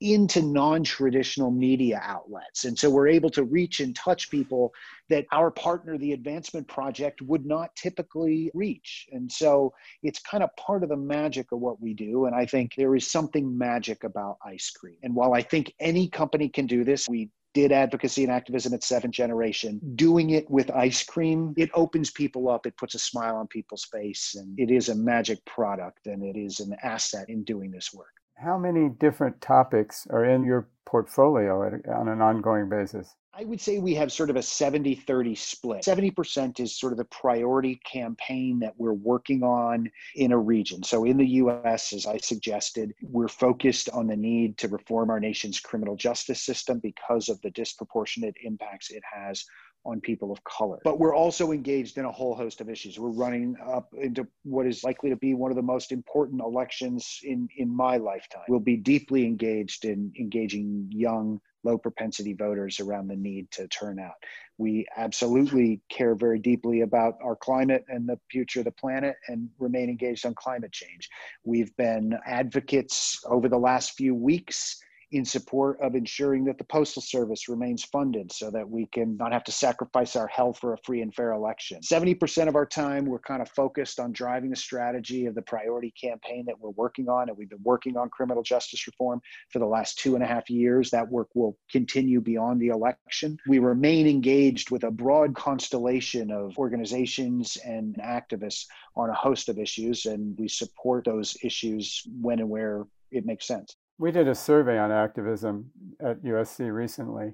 into 0.01 0.41
non-traditional 0.41 1.51
media 1.51 2.01
outlets. 2.03 2.65
And 2.65 2.77
so 2.77 2.89
we're 2.89 3.07
able 3.07 3.29
to 3.31 3.43
reach 3.43 3.79
and 3.79 3.95
touch 3.95 4.29
people 4.29 4.73
that 5.09 5.25
our 5.31 5.51
partner 5.51 5.97
the 5.97 6.13
advancement 6.13 6.67
project 6.67 7.21
would 7.21 7.45
not 7.45 7.75
typically 7.75 8.51
reach. 8.53 9.07
And 9.11 9.29
so 9.31 9.73
it's 10.03 10.19
kind 10.19 10.43
of 10.43 10.55
part 10.55 10.83
of 10.83 10.89
the 10.89 10.97
magic 10.97 11.51
of 11.51 11.59
what 11.59 11.81
we 11.81 11.93
do. 11.93 12.25
And 12.25 12.35
i 12.35 12.45
think 12.45 12.75
there 12.75 12.95
is 12.95 13.09
something 13.09 13.57
magic 13.57 14.03
about 14.03 14.37
ice 14.45 14.69
cream. 14.69 14.97
And 15.03 15.15
while 15.15 15.33
i 15.33 15.41
think 15.41 15.73
any 15.79 16.07
company 16.07 16.49
can 16.49 16.65
do 16.67 16.83
this 16.83 17.07
we 17.09 17.29
did 17.55 17.71
advocacy 17.71 18.23
and 18.23 18.31
activism 18.31 18.73
at 18.75 18.83
seventh 18.83 19.13
generation. 19.13 19.81
Doing 19.95 20.29
it 20.31 20.49
with 20.49 20.69
ice 20.71 21.03
cream 21.03 21.53
it 21.57 21.71
opens 21.73 22.11
people 22.11 22.47
up. 22.47 22.65
It 22.65 22.77
puts 22.77 22.93
a 22.93 22.99
smile 22.99 23.35
on 23.37 23.47
people's 23.47 23.85
face. 23.85 24.35
And 24.35 24.57
it 24.59 24.69
is 24.71 24.89
a 24.89 24.95
magic 24.95 25.43
product. 25.45 26.05
And 26.05 26.23
it 26.23 26.37
is 26.37 26.59
an 26.59 26.75
asset 26.83 27.27
in 27.29 27.43
doing 27.43 27.71
this 27.71 27.91
work 27.93 28.18
how 28.41 28.57
many 28.57 28.89
different 28.89 29.41
topics 29.41 30.07
are 30.09 30.25
in 30.25 30.43
your 30.43 30.69
portfolio 30.85 31.79
on 31.93 32.07
an 32.07 32.21
ongoing 32.21 32.69
basis? 32.69 33.15
I 33.31 33.45
would 33.45 33.61
say 33.61 33.79
we 33.79 33.95
have 33.95 34.11
sort 34.11 34.29
of 34.29 34.35
a 34.35 34.41
70 34.41 34.95
30 34.95 35.35
split. 35.35 35.83
70% 35.83 36.59
is 36.59 36.77
sort 36.77 36.91
of 36.91 36.97
the 36.97 37.05
priority 37.05 37.79
campaign 37.85 38.59
that 38.59 38.73
we're 38.77 38.93
working 38.93 39.43
on 39.43 39.89
in 40.15 40.33
a 40.33 40.37
region. 40.37 40.83
So, 40.83 41.05
in 41.05 41.15
the 41.15 41.27
US, 41.27 41.93
as 41.93 42.05
I 42.05 42.17
suggested, 42.17 42.93
we're 43.01 43.29
focused 43.29 43.87
on 43.91 44.07
the 44.07 44.17
need 44.17 44.57
to 44.57 44.67
reform 44.67 45.09
our 45.09 45.19
nation's 45.19 45.59
criminal 45.59 45.95
justice 45.95 46.41
system 46.41 46.79
because 46.79 47.29
of 47.29 47.39
the 47.41 47.51
disproportionate 47.51 48.35
impacts 48.43 48.89
it 48.89 49.03
has 49.09 49.45
on 49.85 50.01
people 50.01 50.31
of 50.31 50.43
color. 50.43 50.79
But 50.83 50.99
we're 50.99 51.15
also 51.15 51.51
engaged 51.51 51.97
in 51.97 52.05
a 52.05 52.11
whole 52.11 52.35
host 52.35 52.61
of 52.61 52.69
issues. 52.69 52.99
We're 52.99 53.09
running 53.09 53.55
up 53.65 53.93
into 53.93 54.27
what 54.43 54.67
is 54.67 54.83
likely 54.83 55.09
to 55.09 55.15
be 55.15 55.33
one 55.33 55.51
of 55.51 55.55
the 55.55 55.63
most 55.63 55.91
important 55.91 56.41
elections 56.41 57.19
in, 57.23 57.47
in 57.57 57.73
my 57.73 57.97
lifetime. 57.97 58.43
We'll 58.47 58.59
be 58.59 58.77
deeply 58.77 59.25
engaged 59.25 59.85
in 59.85 60.11
engaging 60.19 60.89
young, 60.91 61.39
low 61.63 61.77
propensity 61.77 62.33
voters 62.33 62.79
around 62.79 63.07
the 63.07 63.15
need 63.15 63.49
to 63.51 63.67
turn 63.67 63.99
out. 63.99 64.15
We 64.57 64.85
absolutely 64.97 65.79
care 65.89 66.15
very 66.15 66.39
deeply 66.39 66.81
about 66.81 67.13
our 67.23 67.35
climate 67.35 67.85
and 67.87 68.07
the 68.07 68.19
future 68.29 68.59
of 68.59 68.65
the 68.65 68.71
planet 68.71 69.15
and 69.27 69.49
remain 69.57 69.89
engaged 69.89 70.25
on 70.25 70.35
climate 70.35 70.73
change. 70.73 71.09
We've 71.45 71.75
been 71.77 72.17
advocates 72.25 73.21
over 73.25 73.47
the 73.47 73.57
last 73.57 73.93
few 73.93 74.13
weeks 74.13 74.81
in 75.11 75.25
support 75.25 75.79
of 75.81 75.95
ensuring 75.95 76.45
that 76.45 76.57
the 76.57 76.63
Postal 76.63 77.01
Service 77.01 77.49
remains 77.49 77.83
funded 77.83 78.31
so 78.31 78.51
that 78.51 78.69
we 78.69 78.85
can 78.87 79.17
not 79.17 79.33
have 79.33 79.43
to 79.45 79.51
sacrifice 79.51 80.15
our 80.15 80.27
health 80.27 80.59
for 80.59 80.73
a 80.73 80.77
free 80.79 81.01
and 81.01 81.13
fair 81.13 81.31
election. 81.31 81.81
70% 81.81 82.47
of 82.47 82.55
our 82.55 82.65
time, 82.65 83.05
we're 83.05 83.19
kind 83.19 83.41
of 83.41 83.49
focused 83.49 83.99
on 83.99 84.11
driving 84.11 84.51
the 84.51 84.55
strategy 84.55 85.25
of 85.25 85.35
the 85.35 85.41
priority 85.41 85.91
campaign 85.99 86.45
that 86.45 86.59
we're 86.59 86.69
working 86.71 87.09
on. 87.09 87.29
And 87.29 87.37
we've 87.37 87.49
been 87.49 87.63
working 87.63 87.97
on 87.97 88.09
criminal 88.09 88.43
justice 88.43 88.85
reform 88.85 89.21
for 89.51 89.59
the 89.59 89.65
last 89.65 89.97
two 89.97 90.15
and 90.15 90.23
a 90.23 90.27
half 90.27 90.49
years. 90.49 90.91
That 90.91 91.09
work 91.09 91.29
will 91.33 91.57
continue 91.71 92.21
beyond 92.21 92.61
the 92.61 92.67
election. 92.67 93.37
We 93.47 93.59
remain 93.59 94.07
engaged 94.07 94.69
with 94.69 94.83
a 94.83 94.91
broad 94.91 95.35
constellation 95.35 96.31
of 96.31 96.57
organizations 96.57 97.57
and 97.65 97.95
activists 97.95 98.65
on 98.95 99.09
a 99.09 99.13
host 99.13 99.49
of 99.49 99.57
issues, 99.57 100.05
and 100.05 100.37
we 100.37 100.47
support 100.47 101.05
those 101.05 101.37
issues 101.43 102.03
when 102.21 102.39
and 102.39 102.49
where 102.49 102.85
it 103.11 103.25
makes 103.25 103.47
sense. 103.47 103.75
We 103.99 104.11
did 104.11 104.29
a 104.29 104.33
survey 104.33 104.79
on 104.79 104.93
activism 104.93 105.71
at 105.99 106.23
USC 106.23 106.73
recently, 106.73 107.33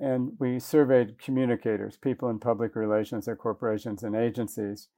and 0.00 0.32
we 0.38 0.58
surveyed 0.58 1.18
communicators, 1.18 1.98
people 1.98 2.30
in 2.30 2.38
public 2.38 2.74
relations 2.74 3.28
at 3.28 3.36
corporations 3.36 4.02
and 4.02 4.16
agencies, 4.16 4.88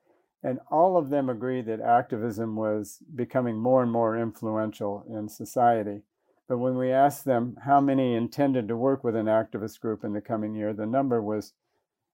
and 0.41 0.61
all 0.71 0.97
of 0.97 1.11
them 1.11 1.29
agreed 1.29 1.67
that 1.67 1.81
activism 1.81 2.55
was 2.55 3.01
becoming 3.13 3.59
more 3.59 3.83
and 3.83 3.91
more 3.91 4.17
influential 4.17 5.05
in 5.09 5.29
society. 5.29 6.03
But 6.49 6.59
when 6.59 6.77
we 6.77 6.93
asked 6.93 7.25
them 7.25 7.57
how 7.65 7.81
many 7.81 8.15
intended 8.15 8.69
to 8.69 8.77
work 8.77 9.03
with 9.03 9.17
an 9.17 9.27
activist 9.27 9.81
group 9.81 10.05
in 10.05 10.13
the 10.13 10.21
coming 10.21 10.55
year, 10.55 10.73
the 10.73 10.87
number 10.87 11.21
was 11.21 11.55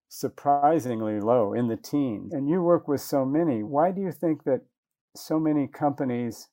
surprisingly 0.08 1.20
low 1.20 1.52
in 1.52 1.68
the 1.68 1.76
teens. 1.76 2.32
And 2.32 2.48
you 2.48 2.62
work 2.62 2.88
with 2.88 3.02
so 3.02 3.26
many. 3.26 3.62
Why 3.62 3.90
do 3.90 4.00
you 4.00 4.10
think 4.10 4.44
that 4.44 4.62
so 5.14 5.38
many 5.38 5.66
companies 5.66 6.48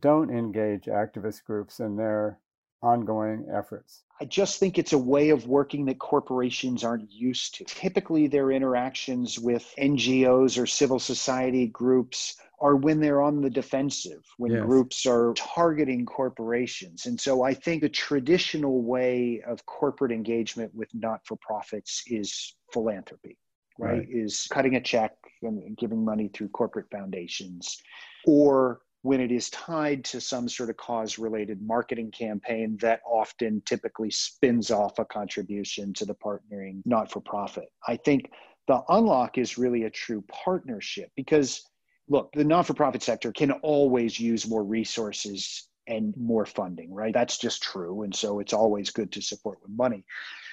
don't 0.00 0.30
engage 0.30 0.84
activist 0.84 1.44
groups 1.44 1.80
in 1.80 1.96
their 1.96 2.38
ongoing 2.82 3.46
efforts? 3.52 4.02
I 4.20 4.26
just 4.26 4.60
think 4.60 4.78
it's 4.78 4.92
a 4.92 4.98
way 4.98 5.30
of 5.30 5.48
working 5.48 5.86
that 5.86 5.98
corporations 5.98 6.84
aren't 6.84 7.10
used 7.10 7.56
to. 7.56 7.64
Typically, 7.64 8.26
their 8.26 8.52
interactions 8.52 9.38
with 9.38 9.72
NGOs 9.78 10.60
or 10.60 10.66
civil 10.66 10.98
society 10.98 11.66
groups 11.66 12.36
are 12.60 12.76
when 12.76 13.00
they're 13.00 13.20
on 13.20 13.40
the 13.40 13.50
defensive, 13.50 14.24
when 14.38 14.52
yes. 14.52 14.64
groups 14.64 15.06
are 15.06 15.34
targeting 15.34 16.06
corporations. 16.06 17.06
And 17.06 17.20
so 17.20 17.42
I 17.42 17.54
think 17.54 17.82
the 17.82 17.88
traditional 17.88 18.82
way 18.82 19.42
of 19.46 19.66
corporate 19.66 20.12
engagement 20.12 20.72
with 20.74 20.88
not 20.94 21.26
for 21.26 21.36
profits 21.36 22.04
is 22.06 22.54
philanthropy, 22.72 23.36
right? 23.78 23.98
right? 23.98 24.06
Is 24.08 24.46
cutting 24.50 24.76
a 24.76 24.80
check 24.80 25.12
and 25.42 25.76
giving 25.76 26.04
money 26.04 26.28
through 26.32 26.48
corporate 26.48 26.86
foundations 26.90 27.82
or 28.26 28.80
when 29.04 29.20
it 29.20 29.30
is 29.30 29.50
tied 29.50 30.02
to 30.02 30.18
some 30.18 30.48
sort 30.48 30.70
of 30.70 30.78
cause 30.78 31.18
related 31.18 31.60
marketing 31.60 32.10
campaign 32.10 32.74
that 32.80 33.02
often 33.06 33.60
typically 33.66 34.10
spins 34.10 34.70
off 34.70 34.98
a 34.98 35.04
contribution 35.04 35.92
to 35.92 36.06
the 36.06 36.14
partnering 36.14 36.80
not 36.86 37.12
for 37.12 37.20
profit. 37.20 37.68
I 37.86 37.96
think 37.96 38.30
the 38.66 38.80
unlock 38.88 39.36
is 39.36 39.58
really 39.58 39.82
a 39.82 39.90
true 39.90 40.24
partnership 40.28 41.10
because 41.16 41.62
look, 42.08 42.32
the 42.32 42.44
non 42.44 42.64
for 42.64 42.72
profit 42.72 43.02
sector 43.02 43.30
can 43.30 43.52
always 43.52 44.18
use 44.18 44.48
more 44.48 44.64
resources 44.64 45.68
and 45.86 46.14
more 46.16 46.46
funding, 46.46 46.90
right? 46.90 47.12
That's 47.12 47.36
just 47.36 47.62
true. 47.62 48.04
And 48.04 48.14
so 48.14 48.40
it's 48.40 48.54
always 48.54 48.88
good 48.88 49.12
to 49.12 49.20
support 49.20 49.58
with 49.60 49.76
money. 49.76 50.06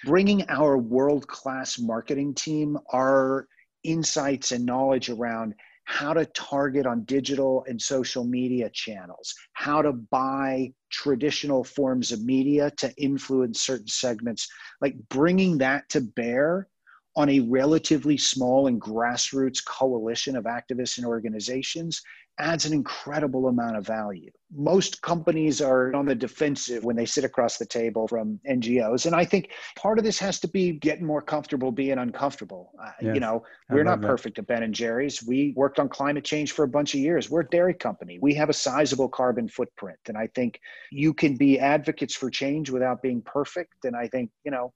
Bringing 0.03 0.43
our 0.49 0.77
world 0.77 1.25
class 1.25 1.79
marketing 1.79 2.33
team, 2.33 2.77
our 2.91 3.47
insights 3.85 4.51
and 4.51 4.65
knowledge 4.65 5.09
around 5.09 5.55
how 5.86 6.13
to 6.13 6.26
target 6.28 6.86
on 6.86 7.04
digital 7.04 7.65
and 7.67 7.82
social 7.82 8.24
media 8.24 8.70
channels, 8.70 9.34
how 9.54 9.82
to 9.82 9.94
buy 9.94 10.72
traditional 10.91 11.63
forms 11.63 12.12
of 12.12 12.24
media 12.24 12.72
to 12.78 12.94
influence 12.98 13.62
certain 13.62 13.88
segments, 13.88 14.48
like 14.82 14.96
bringing 15.10 15.58
that 15.58 15.88
to 15.89 16.02
bear 16.02 16.67
on 17.15 17.30
a 17.30 17.41
relatively 17.41 18.17
small 18.17 18.67
and 18.67 18.82
grassroots 18.82 19.63
coalition 19.65 20.36
of 20.36 20.45
activists 20.45 20.97
and 20.97 21.06
organizations 21.06 22.02
adds 22.39 22.65
an 22.65 22.74
incredible 22.74 23.47
amount 23.47 23.78
of 23.78 23.86
value. 23.86 24.32
Most 24.54 25.02
companies 25.02 25.62
are 25.62 25.93
on 25.93 26.06
the 26.06 26.15
defensive 26.15 26.84
when 26.84 26.95
they 26.95 27.06
sit 27.06 27.24
across 27.24 27.58
the 27.58 27.65
table 27.65 28.08
from 28.08 28.39
NGOs. 28.50 29.06
And 29.06 29.15
I 29.15 29.24
think 29.24 29.52
part 29.78 30.00
of 30.00 30.04
this 30.04 30.17
has 30.19 30.39
to 30.39 30.47
be 30.47 30.74
getting 30.74 31.06
more 31.06 31.21
comfortable 31.21 31.71
being 31.71 32.00
uncomfortable. 32.00 32.71
Uh, 32.82 32.91
yes, 33.02 33.13
you 33.13 33.19
know, 33.19 33.43
we're 33.69 33.84
not 33.84 34.02
that. 34.02 34.08
perfect 34.08 34.39
at 34.39 34.47
Ben 34.47 34.63
and 34.63 34.74
Jerry's. 34.74 35.24
We 35.24 35.54
worked 35.56 35.80
on 35.80 35.88
climate 35.88 36.26
change 36.26 36.54
for 36.54 36.63
a 36.63 36.67
bunch 36.67 36.93
of 36.93 37.00
years. 37.00 37.30
We're 37.30 37.41
a 37.41 37.50
dairy 37.50 37.76
company. 37.76 38.17
We 38.21 38.34
have 38.36 38.50
a 38.50 38.54
sizable 38.54 39.10
carbon 39.10 39.47
footprint. 39.47 40.00
And 40.08 40.17
I 40.17 40.28
think 40.34 40.60
you 40.91 41.13
can 41.13 41.36
be 41.36 41.60
advocates 41.60 42.15
for 42.15 42.30
change 42.30 42.69
without 42.69 43.02
being 43.02 43.21
perfect. 43.21 43.86
And 43.86 43.95
I 43.95 44.08
think, 44.08 44.32
you 44.43 44.52
know, 44.52 44.74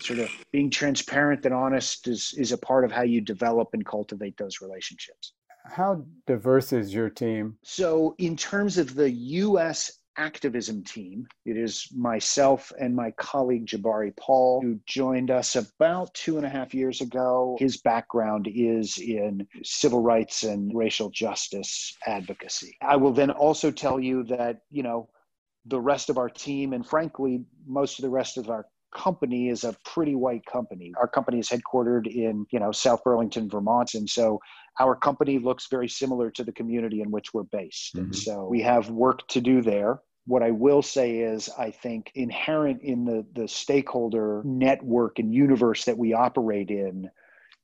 sort 0.00 0.18
of 0.18 0.30
being 0.52 0.70
transparent 0.70 1.44
and 1.44 1.54
honest 1.54 2.08
is, 2.08 2.34
is 2.36 2.52
a 2.52 2.58
part 2.58 2.84
of 2.84 2.92
how 2.92 3.02
you 3.02 3.20
develop 3.20 3.68
and 3.72 3.84
cultivate 3.84 4.36
those 4.36 4.60
relationships. 4.60 5.32
How 5.64 6.04
diverse 6.26 6.72
is 6.72 6.92
your 6.92 7.08
team? 7.08 7.56
So, 7.62 8.14
in 8.18 8.36
terms 8.36 8.76
of 8.76 8.94
the 8.94 9.10
US 9.10 9.98
activism 10.16 10.84
team, 10.84 11.26
it 11.44 11.56
is 11.56 11.88
myself 11.94 12.72
and 12.78 12.94
my 12.94 13.10
colleague 13.12 13.66
Jabari 13.66 14.14
Paul, 14.16 14.60
who 14.62 14.78
joined 14.86 15.30
us 15.30 15.56
about 15.56 16.14
two 16.14 16.36
and 16.36 16.46
a 16.46 16.48
half 16.48 16.74
years 16.74 17.00
ago. 17.00 17.56
His 17.58 17.78
background 17.78 18.48
is 18.52 18.98
in 18.98 19.46
civil 19.62 20.02
rights 20.02 20.44
and 20.44 20.70
racial 20.74 21.10
justice 21.10 21.96
advocacy. 22.06 22.76
I 22.82 22.96
will 22.96 23.12
then 23.12 23.30
also 23.30 23.70
tell 23.70 23.98
you 23.98 24.24
that, 24.24 24.60
you 24.70 24.82
know, 24.82 25.08
the 25.66 25.80
rest 25.80 26.10
of 26.10 26.18
our 26.18 26.28
team, 26.28 26.74
and 26.74 26.86
frankly, 26.86 27.44
most 27.66 27.98
of 27.98 28.02
the 28.02 28.10
rest 28.10 28.36
of 28.36 28.50
our 28.50 28.66
company 28.94 29.48
is 29.48 29.64
a 29.64 29.76
pretty 29.84 30.14
white 30.14 30.46
company. 30.46 30.92
Our 30.98 31.08
company 31.08 31.38
is 31.38 31.48
headquartered 31.48 32.06
in, 32.06 32.46
you 32.50 32.58
know, 32.58 32.72
South 32.72 33.04
Burlington, 33.04 33.50
Vermont. 33.50 33.94
And 33.94 34.08
so 34.08 34.40
our 34.80 34.96
company 34.96 35.38
looks 35.38 35.66
very 35.70 35.88
similar 35.88 36.30
to 36.30 36.44
the 36.44 36.52
community 36.52 37.02
in 37.02 37.10
which 37.10 37.34
we're 37.34 37.42
based. 37.42 37.94
Mm-hmm. 37.94 38.04
And 38.04 38.16
so 38.16 38.46
we 38.46 38.62
have 38.62 38.90
work 38.90 39.26
to 39.28 39.40
do 39.40 39.60
there. 39.60 40.00
What 40.26 40.42
I 40.42 40.52
will 40.52 40.80
say 40.80 41.18
is, 41.18 41.50
I 41.58 41.70
think 41.70 42.10
inherent 42.14 42.80
in 42.82 43.04
the, 43.04 43.26
the 43.34 43.46
stakeholder 43.46 44.42
network 44.44 45.18
and 45.18 45.34
universe 45.34 45.84
that 45.84 45.98
we 45.98 46.14
operate 46.14 46.70
in 46.70 47.10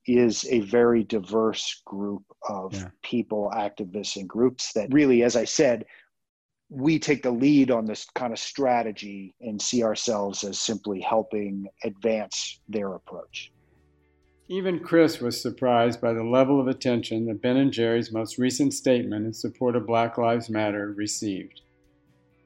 is 0.07 0.45
a 0.51 0.61
very 0.61 1.05
diverse 1.05 1.81
group 1.87 2.23
of 2.49 2.75
yeah. 2.75 2.89
people, 3.03 3.51
activists, 3.55 4.17
and 4.17 4.29
groups 4.29 4.73
that 4.75 4.93
really, 4.93 5.23
as 5.23 5.37
I 5.37 5.45
said, 5.45 5.87
we 6.71 7.01
take 7.01 7.23
the 7.23 7.31
lead 7.31 7.71
on 7.71 7.85
this 7.85 8.07
kind 8.15 8.33
of 8.33 8.39
strategy 8.39 9.35
and 9.41 9.61
see 9.61 9.83
ourselves 9.83 10.45
as 10.45 10.61
simply 10.61 11.01
helping 11.01 11.69
advance 11.85 12.61
their 12.69 12.95
approach. 12.95 13.53
Even 14.49 14.81
Chris 14.81 15.21
was 15.21 15.41
surprised 15.41 16.01
by 16.01 16.13
the 16.13 16.25
level 16.25 16.61
of 16.61 16.69
attention 16.69 17.27
that 17.27 17.43
Ben 17.43 17.57
and 17.57 17.73
Jerry's 17.73 18.13
most 18.13 18.39
recent 18.39 18.73
statement 18.73 19.27
in 19.27 19.33
support 19.33 19.77
of 19.77 19.87
Black 19.87 20.17
Lives 20.17 20.49
Matter 20.49 20.93
received. 20.93 21.61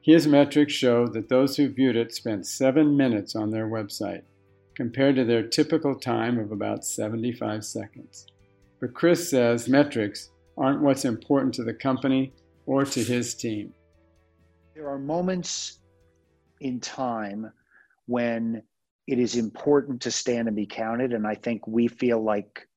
His 0.01 0.27
metrics 0.27 0.73
show 0.73 1.07
that 1.07 1.29
those 1.29 1.57
who 1.57 1.69
viewed 1.69 1.95
it 1.95 2.13
spent 2.13 2.45
seven 2.45 2.95
minutes 2.95 3.35
on 3.35 3.49
their 3.49 3.67
website, 3.67 4.21
compared 4.75 5.15
to 5.15 5.23
their 5.23 5.41
typical 5.41 5.95
time 5.95 6.37
of 6.37 6.51
about 6.51 6.85
75 6.85 7.63
seconds. 7.65 8.27
But 8.79 8.93
Chris 8.93 9.29
says 9.29 9.69
metrics 9.69 10.29
aren't 10.57 10.81
what's 10.81 11.05
important 11.05 11.53
to 11.55 11.63
the 11.63 11.73
company 11.73 12.33
or 12.65 12.85
to 12.85 13.03
his 13.03 13.33
team. 13.33 13.73
There 14.75 14.89
are 14.89 14.99
moments 14.99 15.79
in 16.59 16.81
time 16.81 17.49
when 18.07 18.61
it 19.07 19.19
is 19.19 19.37
important 19.37 20.01
to 20.01 20.11
stand 20.11 20.47
and 20.49 20.55
be 20.55 20.65
counted. 20.65 21.13
And 21.13 21.25
I 21.25 21.35
think 21.35 21.65
we 21.65 21.87
feel 21.87 22.21
like 22.21 22.67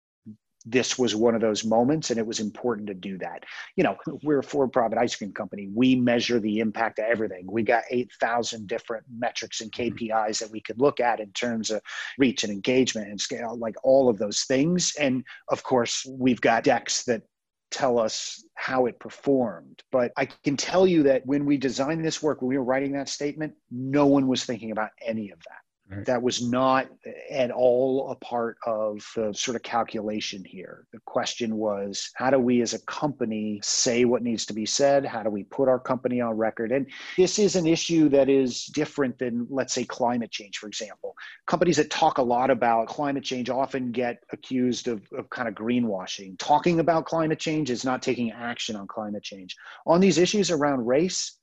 this 0.65 0.99
was 0.99 1.17
one 1.17 1.35
of 1.35 1.41
those 1.41 1.65
moments 1.65 2.11
and 2.11 2.19
it 2.19 2.27
was 2.27 2.39
important 2.39 2.87
to 2.87 2.95
do 2.95 3.19
that. 3.19 3.43
You 3.75 3.83
know, 3.83 3.97
we're 4.23 4.41
a 4.41 4.43
for 4.45 4.69
profit 4.69 4.99
ice 4.99 5.17
cream 5.17 5.33
company. 5.33 5.71
We 5.75 5.97
measure 5.97 6.39
the 6.39 6.61
impact 6.61 7.01
of 7.01 7.07
everything. 7.07 7.47
We 7.51 7.63
got 7.65 7.85
8,000 7.91 8.69
different 8.69 9.05
metrics 9.19 9.61
and 9.61 9.73
mm-hmm. 9.73 9.97
KPIs 9.97 10.39
that 10.39 10.51
we 10.51 10.61
could 10.61 10.81
look 10.81 11.01
at 11.01 11.19
in 11.19 11.33
terms 11.33 11.71
of 11.71 11.81
reach 12.19 12.45
and 12.45 12.53
engagement 12.53 13.09
and 13.09 13.21
scale, 13.21 13.57
like 13.59 13.75
all 13.83 14.09
of 14.09 14.19
those 14.19 14.43
things. 14.43 14.95
And 15.01 15.25
of 15.49 15.65
course, 15.65 16.07
we've 16.09 16.41
got 16.41 16.65
decks 16.65 17.03
that 17.05 17.23
tell 17.71 17.99
us 17.99 18.45
how 18.55 18.87
it 18.87 18.99
performed. 18.99 19.83
But 19.91 20.13
I 20.17 20.27
can 20.27 20.57
tell 20.57 20.87
you 20.87 21.05
that 21.05 21.27
when 21.27 21.45
we 21.45 21.57
designed 21.57 22.05
this 22.05 22.23
work, 22.23 22.41
when 22.41 22.49
we 22.49 22.59
were 22.59 22.65
writing 22.65 22.93
that 22.93 23.09
statement, 23.09 23.55
no 23.71 24.07
one 24.07 24.27
was 24.27 24.45
thinking 24.45 24.71
about 24.71 24.91
any 25.05 25.31
of 25.31 25.39
that. 25.39 25.68
Right. 25.91 26.05
That 26.05 26.23
was 26.23 26.43
not 26.43 26.89
at 27.31 27.51
all 27.51 28.11
a 28.11 28.15
part 28.17 28.59
of 28.67 29.03
the 29.17 29.33
sort 29.33 29.57
of 29.57 29.63
calculation 29.63 30.45
here. 30.45 30.87
The 30.93 31.01
question 31.07 31.57
was 31.57 32.11
how 32.15 32.29
do 32.29 32.39
we 32.39 32.61
as 32.61 32.75
a 32.75 32.85
company 32.85 33.61
say 33.63 34.05
what 34.05 34.23
needs 34.23 34.45
to 34.47 34.53
be 34.53 34.67
said? 34.67 35.07
How 35.07 35.23
do 35.23 35.31
we 35.31 35.45
put 35.45 35.67
our 35.67 35.79
company 35.79 36.21
on 36.21 36.37
record? 36.37 36.73
And 36.73 36.87
this 37.17 37.39
is 37.39 37.57
an 37.57 37.67
issue 37.67 38.11
that 38.11 38.29
is 38.29 38.67
different 38.67 39.19
than, 39.19 39.47
let's 39.49 39.73
say, 39.73 39.85
climate 39.85 40.31
change, 40.31 40.59
for 40.59 40.67
example. 40.67 41.15
Companies 41.47 41.79
that 41.79 41.91
talk 41.91 42.19
a 42.19 42.23
lot 42.23 42.51
about 42.51 42.89
climate 42.89 43.25
change 43.25 43.49
often 43.49 43.91
get 43.91 44.23
accused 44.31 44.89
of, 44.89 45.01
of 45.17 45.31
kind 45.31 45.49
of 45.49 45.55
greenwashing. 45.55 46.39
Talking 46.39 46.81
about 46.81 47.07
climate 47.07 47.39
change 47.39 47.71
is 47.71 47.85
not 47.85 48.03
taking 48.03 48.31
action 48.31 48.77
on 48.77 48.87
climate 48.87 49.23
change. 49.23 49.57
On 49.87 50.01
these 50.01 50.19
issues 50.19 50.51
around 50.51 50.87
race, 50.87 51.39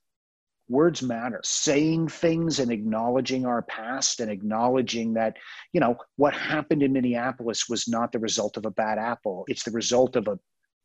words 0.67 1.03
matter 1.03 1.39
saying 1.43 2.07
things 2.07 2.59
and 2.59 2.71
acknowledging 2.71 3.45
our 3.45 3.61
past 3.63 4.19
and 4.19 4.31
acknowledging 4.31 5.13
that 5.13 5.35
you 5.73 5.79
know 5.79 5.95
what 6.15 6.33
happened 6.33 6.81
in 6.81 6.91
minneapolis 6.91 7.69
was 7.69 7.87
not 7.87 8.11
the 8.11 8.19
result 8.19 8.57
of 8.57 8.65
a 8.65 8.71
bad 8.71 8.97
apple 8.97 9.45
it's 9.47 9.63
the 9.63 9.71
result 9.71 10.15
of 10.15 10.27
a, 10.27 10.39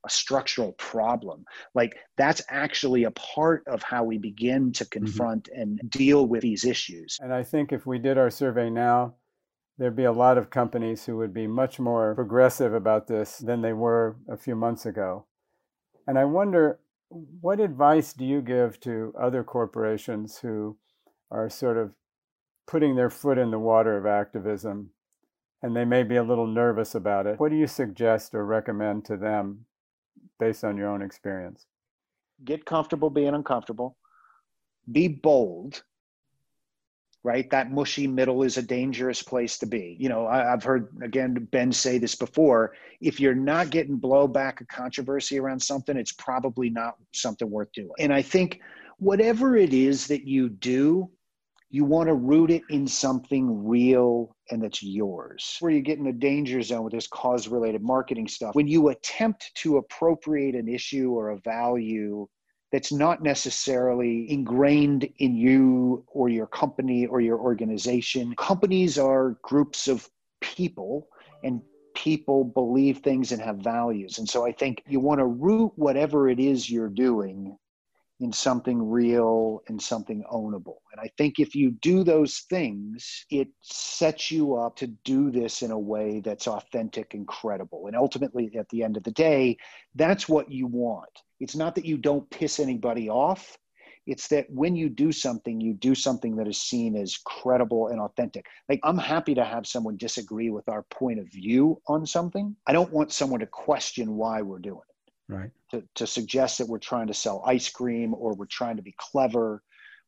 a 0.05 0.11
structural 0.11 0.73
problem 0.73 1.45
like 1.75 1.97
that's 2.19 2.43
actually 2.51 3.05
a 3.05 3.11
part 3.13 3.63
of 3.67 3.83
how 3.83 4.05
we 4.05 4.19
begin 4.19 4.71
to 4.73 4.85
mm-hmm. 4.85 5.05
confront 5.05 5.45
mm-hmm. 5.45 5.63
and 5.63 5.91
deal 5.91 6.27
with 6.27 6.43
these 6.43 6.65
issues 6.65 7.19
and 7.23 7.33
i 7.33 7.43
think 7.43 7.73
if 7.73 7.87
we 7.87 7.99
did 7.99 8.19
our 8.19 8.31
survey 8.31 8.69
now 8.69 9.15
there'd 9.79 9.97
be 9.97 10.05
a 10.05 10.13
lot 10.13 10.37
of 10.37 10.51
companies 10.51 11.07
who 11.07 11.17
would 11.17 11.33
be 11.33 11.47
much 11.47 11.79
more 11.81 12.15
progressive 12.15 12.75
about 12.75 13.07
this 13.07 13.39
than 13.39 13.63
they 13.63 13.73
were 13.73 14.17
a 14.29 14.37
few 14.37 14.55
months 14.55 14.85
ago 14.85 15.25
and 16.07 16.19
i 16.19 16.25
wonder 16.25 16.79
what 17.11 17.61
advice 17.61 18.13
do 18.13 18.25
you 18.25 18.41
give 18.41 18.79
to 18.81 19.13
other 19.21 19.43
corporations 19.43 20.39
who 20.39 20.77
are 21.31 21.51
sort 21.51 21.77
of 21.77 21.93
putting 22.67 22.95
their 22.95 23.11
foot 23.11 23.37
in 23.37 23.51
the 23.51 23.59
water 23.59 23.97
of 23.99 24.07
activism 24.07 24.91
and 25.63 25.77
they 25.77 25.85
may 25.85 26.03
be 26.03 26.17
a 26.17 26.23
little 26.23 26.47
nervous 26.47 26.95
about 26.95 27.27
it? 27.27 27.39
What 27.39 27.51
do 27.51 27.57
you 27.57 27.67
suggest 27.67 28.35
or 28.35 28.47
recommend 28.47 29.05
to 29.07 29.17
them 29.17 29.67
based 30.39 30.65
on 30.65 30.77
your 30.77 30.89
own 30.89 31.03
experience? 31.03 31.67
Get 32.45 32.65
comfortable 32.65 33.11
being 33.11 33.35
uncomfortable. 33.35 33.97
Be 34.91 35.09
bold 35.09 35.83
right? 37.23 37.51
That 37.51 37.71
mushy 37.71 38.07
middle 38.07 38.43
is 38.43 38.57
a 38.57 38.63
dangerous 38.63 39.23
place 39.23 39.59
to 39.59 39.67
be. 39.67 39.97
You 40.01 40.09
know, 40.09 40.27
I, 40.27 40.39
have 40.39 40.65
heard 40.65 40.89
again 41.03 41.49
Ben 41.51 41.73
say 41.73 41.99
this 41.99 42.15
before. 42.15 42.75
If 43.01 43.21
you're 43.21 43.35
not 43.35 43.71
getting 43.71 44.01
blowback 44.01 44.61
or 44.61 44.67
controversy 44.67 45.39
around 45.39 45.61
something, 45.61 45.97
it's 45.97 46.13
probably 46.13 46.71
not 46.71 46.97
something 47.13 47.51
worth 47.51 47.73
doing. 47.73 47.91
And 47.99 48.13
I 48.13 48.23
think 48.23 48.61
whatever 48.99 49.57
it 49.57 49.75
is 49.75 50.07
that 50.07 50.27
you 50.27 50.49
do, 50.49 51.11
you 51.73 51.85
want 51.85 52.09
to 52.09 52.15
root 52.15 52.51
it 52.51 52.63
in 52.69 52.87
something 52.87 53.67
real 53.67 54.35
and 54.51 54.63
that's 54.63 54.83
yours. 54.83 55.57
Where 55.61 55.71
you 55.71 55.83
get 55.83 55.99
in 55.99 56.05
the 56.05 56.13
danger 56.13 56.61
zone 56.63 56.83
with 56.83 56.93
this 56.93 57.07
cause 57.07 57.47
related 57.47 57.83
marketing 57.83 58.27
stuff. 58.27 58.55
When 58.55 58.67
you 58.67 58.89
attempt 58.89 59.53
to 59.57 59.77
appropriate 59.77 60.57
an 60.57 60.69
issue 60.69 61.13
or 61.13 61.31
a 61.31 61.39
value 61.39 62.27
that's 62.73 62.93
not 62.93 63.23
necessarily 63.23 64.31
ingrained 64.31 65.09
in 65.19 65.35
you 65.35 66.05
or 66.07 66.29
your 66.29 66.47
company 66.47 67.07
or 67.07 67.21
your 67.21 67.39
organization. 67.39 68.35
Companies 68.37 68.99
are 68.99 69.37
groups 69.43 69.89
of 69.89 70.09
people, 70.41 71.09
and 71.43 71.61
people 71.95 72.45
believe 72.45 72.99
things 72.99 73.33
and 73.33 73.43
have 73.43 73.59
values. 73.59 74.19
And 74.19 74.29
so 74.29 74.47
I 74.47 74.53
think 74.53 74.83
you 74.87 75.01
want 75.01 75.19
to 75.19 75.27
root 75.27 75.73
whatever 75.77 76.29
it 76.29 76.39
is 76.39 76.71
you're 76.71 76.89
doing 76.89 77.57
in 78.21 78.33
something 78.33 78.89
real 78.91 79.63
and 79.69 79.81
something 79.81 80.23
ownable. 80.31 80.77
And 80.93 81.01
I 81.01 81.11
think 81.17 81.39
if 81.39 81.55
you 81.55 81.71
do 81.71 82.05
those 82.05 82.41
things, 82.51 83.25
it 83.31 83.49
sets 83.63 84.31
you 84.31 84.57
up 84.57 84.77
to 84.77 84.89
do 85.05 85.31
this 85.31 85.63
in 85.63 85.71
a 85.71 85.79
way 85.79 86.21
that's 86.21 86.47
authentic 86.47 87.15
and 87.15 87.27
credible. 87.27 87.87
And 87.87 87.97
ultimately, 87.97 88.51
at 88.59 88.69
the 88.69 88.85
end 88.85 88.99
of 88.99 89.05
the 89.05 89.11
day, 89.11 89.57
that's 89.95 90.29
what 90.29 90.53
you 90.53 90.67
want. 90.67 91.09
It's 91.41 91.57
not 91.57 91.75
that 91.75 91.87
you 91.87 91.97
don't 91.97 92.29
piss 92.31 92.61
anybody 92.61 93.09
off. 93.09 93.57
It's 94.07 94.29
that 94.29 94.47
when 94.51 94.77
you 94.77 94.89
do 94.89 95.13
something, 95.13 95.61
you 95.61 95.75
do 95.75 95.95
something 95.95 96.37
that 96.37 96.49
is 96.49 96.61
seen 96.61 96.97
as 96.97 97.19
credible 97.25 97.89
and 97.89 98.01
authentic. 98.01 98.47
Like, 98.69 98.81
I'm 98.83 98.99
happy 98.99 99.35
to 99.35 99.45
have 99.45 99.67
someone 99.67 99.97
disagree 99.97 100.51
with 100.51 100.69
our 100.69 100.83
point 100.85 101.21
of 101.21 101.29
view 101.29 101.81
on 101.87 102.07
something. 102.07 102.57
I 102.67 102.73
don't 102.73 102.93
want 102.93 103.13
someone 103.13 103.41
to 103.41 103.47
question 103.47 104.17
why 104.17 104.43
we're 104.43 104.59
doing 104.59 104.81
it. 104.89 105.13
Right. 105.33 105.51
To, 105.71 105.85
to 105.97 106.07
suggest 106.07 106.59
that 106.59 106.69
we're 106.69 106.79
trying 106.79 107.07
to 107.07 107.15
sell 107.15 107.43
ice 107.47 107.69
cream 107.69 108.15
or 108.15 108.35
we're 108.35 108.47
trying 108.47 108.77
to 108.77 108.83
be 108.83 108.95
clever. 108.99 109.63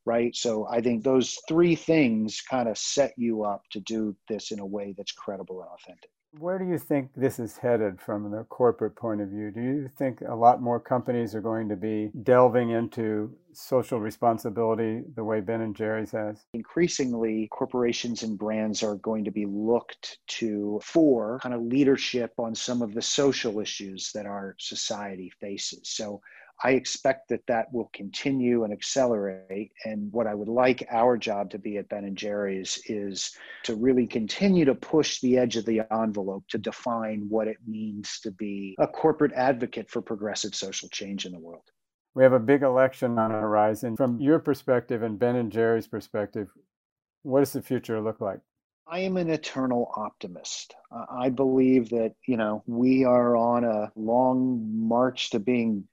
Right. 0.05 0.35
So 0.35 0.67
I 0.69 0.81
think 0.81 1.03
those 1.03 1.37
three 1.47 1.75
things 1.75 2.41
kind 2.41 2.67
of 2.67 2.77
set 2.77 3.13
you 3.15 3.43
up 3.43 3.61
to 3.71 3.79
do 3.79 4.15
this 4.27 4.51
in 4.51 4.59
a 4.59 4.65
way 4.65 4.93
that's 4.97 5.13
credible 5.13 5.61
and 5.61 5.69
authentic. 5.69 6.09
Where 6.39 6.57
do 6.57 6.65
you 6.65 6.79
think 6.79 7.11
this 7.15 7.37
is 7.37 7.57
headed 7.57 8.01
from 8.01 8.31
the 8.31 8.43
corporate 8.45 8.95
point 8.95 9.21
of 9.21 9.29
view? 9.29 9.51
Do 9.51 9.61
you 9.61 9.89
think 9.97 10.21
a 10.21 10.33
lot 10.33 10.63
more 10.63 10.79
companies 10.79 11.35
are 11.35 11.41
going 11.41 11.69
to 11.69 11.75
be 11.75 12.09
delving 12.23 12.71
into 12.71 13.35
social 13.51 13.99
responsibility 13.99 15.03
the 15.15 15.23
way 15.23 15.41
Ben 15.41 15.61
and 15.61 15.75
Jerry's 15.75 16.11
has? 16.11 16.45
Increasingly, 16.53 17.47
corporations 17.51 18.23
and 18.23 18.37
brands 18.37 18.81
are 18.81 18.95
going 18.95 19.23
to 19.25 19.31
be 19.31 19.45
looked 19.45 20.17
to 20.39 20.79
for 20.83 21.37
kind 21.43 21.53
of 21.53 21.61
leadership 21.61 22.33
on 22.39 22.55
some 22.55 22.81
of 22.81 22.95
the 22.95 23.01
social 23.01 23.59
issues 23.59 24.11
that 24.13 24.25
our 24.25 24.55
society 24.57 25.31
faces. 25.39 25.81
So 25.83 26.19
I 26.61 26.71
expect 26.71 27.29
that 27.29 27.45
that 27.47 27.71
will 27.73 27.89
continue 27.93 28.63
and 28.63 28.73
accelerate. 28.73 29.71
And 29.85 30.11
what 30.11 30.27
I 30.27 30.35
would 30.35 30.47
like 30.47 30.85
our 30.91 31.17
job 31.17 31.49
to 31.51 31.59
be 31.59 31.77
at 31.77 31.89
Ben 31.89 32.05
and 32.05 32.17
Jerry's 32.17 32.81
is 32.85 33.35
to 33.63 33.75
really 33.75 34.07
continue 34.07 34.65
to 34.65 34.75
push 34.75 35.19
the 35.21 35.37
edge 35.37 35.55
of 35.55 35.65
the 35.65 35.81
envelope 35.91 36.43
to 36.49 36.57
define 36.57 37.25
what 37.29 37.47
it 37.47 37.57
means 37.67 38.19
to 38.21 38.31
be 38.31 38.75
a 38.79 38.87
corporate 38.87 39.33
advocate 39.33 39.89
for 39.89 40.01
progressive 40.01 40.55
social 40.55 40.89
change 40.89 41.25
in 41.25 41.31
the 41.31 41.39
world. 41.39 41.63
We 42.15 42.23
have 42.23 42.33
a 42.33 42.39
big 42.39 42.61
election 42.61 43.17
on 43.17 43.31
the 43.31 43.39
horizon. 43.39 43.97
From 43.97 44.21
your 44.21 44.39
perspective 44.39 45.01
and 45.01 45.17
Ben 45.17 45.35
and 45.35 45.51
Jerry's 45.51 45.87
perspective, 45.87 46.49
what 47.23 47.39
does 47.39 47.53
the 47.53 47.61
future 47.61 47.99
look 47.99 48.21
like? 48.21 48.39
I 48.85 48.99
am 48.99 49.17
an 49.17 49.29
eternal 49.29 49.91
optimist. 49.95 50.75
I 51.09 51.29
believe 51.29 51.89
that, 51.89 52.13
you 52.27 52.37
know, 52.37 52.63
we 52.67 53.05
are 53.05 53.35
on 53.35 53.63
a 53.63 53.91
long 53.95 54.87
march 54.87 55.29
to 55.31 55.39
being 55.39 55.87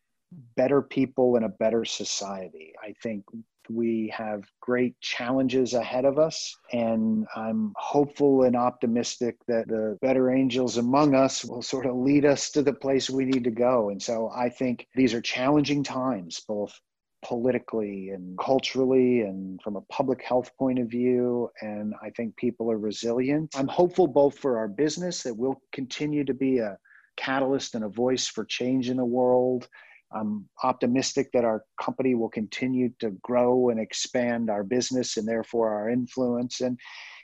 better 0.57 0.83
people 0.83 1.37
and 1.37 1.45
a 1.45 1.49
better 1.49 1.85
society. 1.85 2.73
I 2.83 2.95
think 3.03 3.25
we 3.69 4.13
have 4.17 4.43
great 4.61 5.01
challenges 5.01 5.75
ahead 5.75 6.05
of 6.05 6.19
us, 6.19 6.57
and 6.73 7.27
I'm 7.37 7.73
hopeful 7.77 8.43
and 8.43 8.57
optimistic 8.57 9.37
that 9.47 9.69
the 9.69 9.97
better 10.03 10.31
angels 10.31 10.77
among 10.77 11.15
us 11.15 11.45
will 11.45 11.63
sort 11.63 11.87
of 11.87 11.95
lead 11.97 12.25
us 12.25 12.51
to 12.51 12.63
the 12.63 12.73
place 12.73 13.09
we 13.09 13.25
need 13.25 13.45
to 13.45 13.51
go. 13.51 13.91
And 13.91 14.03
so 14.03 14.31
I 14.35 14.49
think 14.49 14.87
these 14.95 15.15
are 15.15 15.21
challenging 15.21 15.83
times, 15.85 16.41
both 16.49 16.79
politically 17.23 18.11
and 18.11 18.37
culturally 18.39 19.21
and 19.21 19.61
from 19.63 19.77
a 19.77 19.83
public 19.83 20.23
health 20.23 20.51
point 20.59 20.79
of 20.79 20.89
view. 20.89 21.51
And 21.61 21.95
I 22.03 22.11
think 22.11 22.35
people 22.37 22.71
are 22.73 22.79
resilient. 22.79 23.55
I'm 23.55 23.69
hopeful 23.69 24.07
both 24.07 24.39
for 24.39 24.59
our 24.59 24.69
business 24.69 25.23
that 25.23 25.37
we'll 25.37 25.61
continue 25.73 26.25
to 26.25 26.35
be 26.35 26.59
a 26.59 26.79
catalyst 27.17 27.75
and 27.75 27.85
a 27.85 27.89
voice 27.89 28.27
for 28.27 28.45
change 28.45 28.89
in 28.89 28.97
the 28.97 29.05
world 29.05 29.69
I'm 30.13 30.49
optimistic 30.63 31.31
that 31.33 31.45
our 31.45 31.65
company 31.81 32.15
will 32.15 32.29
continue 32.29 32.91
to 32.99 33.11
grow 33.23 33.69
and 33.69 33.79
expand 33.79 34.51
our 34.51 34.65
business 34.65 35.17
and 35.17 35.27
therefore 35.27 35.73
our 35.73 35.89
influence. 35.89 36.61
And, 36.61 36.79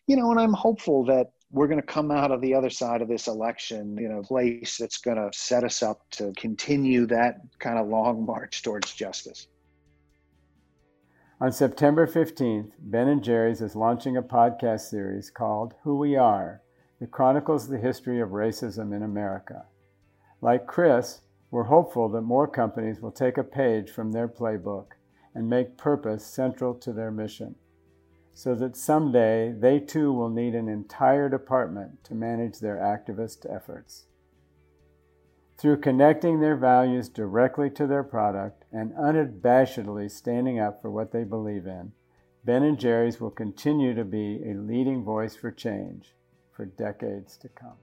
you 0.06 0.16
know, 0.16 0.30
and 0.30 0.38
I'm 0.38 0.52
hopeful 0.52 1.04
that 1.06 1.28
we're 1.50 1.68
going 1.68 1.80
to 1.80 1.86
come 1.86 2.10
out 2.10 2.32
of 2.32 2.40
the 2.40 2.54
other 2.54 2.70
side 2.70 3.02
of 3.02 3.08
this 3.08 3.28
election 3.28 3.98
in 3.98 4.12
a 4.12 4.22
place 4.22 4.76
that's 4.78 4.98
going 4.98 5.16
to 5.16 5.30
set 5.32 5.64
us 5.64 5.82
up 5.82 6.00
to 6.12 6.32
continue 6.36 7.06
that 7.06 7.36
kind 7.58 7.78
of 7.78 7.88
long 7.88 8.24
march 8.24 8.62
towards 8.62 8.92
justice. 8.92 9.48
On 11.40 11.52
September 11.52 12.06
15th, 12.06 12.70
Ben 12.78 13.08
and 13.08 13.22
Jerry's 13.22 13.60
is 13.60 13.76
launching 13.76 14.16
a 14.16 14.22
podcast 14.22 14.88
series 14.88 15.30
called 15.30 15.74
Who 15.82 15.98
We 15.98 16.16
Are 16.16 16.62
that 16.98 17.10
chronicles 17.10 17.68
the 17.68 17.78
history 17.78 18.20
of 18.20 18.30
racism 18.30 18.96
in 18.96 19.02
America. 19.02 19.66
Like 20.40 20.66
Chris, 20.66 21.20
we're 21.50 21.64
hopeful 21.64 22.08
that 22.08 22.22
more 22.22 22.48
companies 22.48 23.00
will 23.00 23.12
take 23.12 23.38
a 23.38 23.44
page 23.44 23.90
from 23.90 24.12
their 24.12 24.28
playbook 24.28 24.92
and 25.34 25.48
make 25.48 25.76
purpose 25.76 26.26
central 26.26 26.74
to 26.74 26.92
their 26.92 27.10
mission, 27.10 27.54
so 28.34 28.54
that 28.54 28.76
someday 28.76 29.52
they 29.52 29.78
too 29.78 30.12
will 30.12 30.30
need 30.30 30.54
an 30.54 30.68
entire 30.68 31.28
department 31.28 32.02
to 32.04 32.14
manage 32.14 32.58
their 32.58 32.76
activist 32.76 33.46
efforts. 33.54 34.06
Through 35.58 35.78
connecting 35.80 36.40
their 36.40 36.56
values 36.56 37.08
directly 37.08 37.70
to 37.70 37.86
their 37.86 38.04
product 38.04 38.64
and 38.70 38.92
unabashedly 38.92 40.10
standing 40.10 40.58
up 40.58 40.82
for 40.82 40.90
what 40.90 41.12
they 41.12 41.24
believe 41.24 41.66
in, 41.66 41.92
Ben 42.44 42.76
& 42.76 42.78
Jerry's 42.78 43.20
will 43.20 43.30
continue 43.30 43.94
to 43.94 44.04
be 44.04 44.42
a 44.44 44.54
leading 44.54 45.02
voice 45.02 45.34
for 45.34 45.50
change 45.50 46.14
for 46.52 46.66
decades 46.66 47.36
to 47.38 47.48
come. 47.48 47.78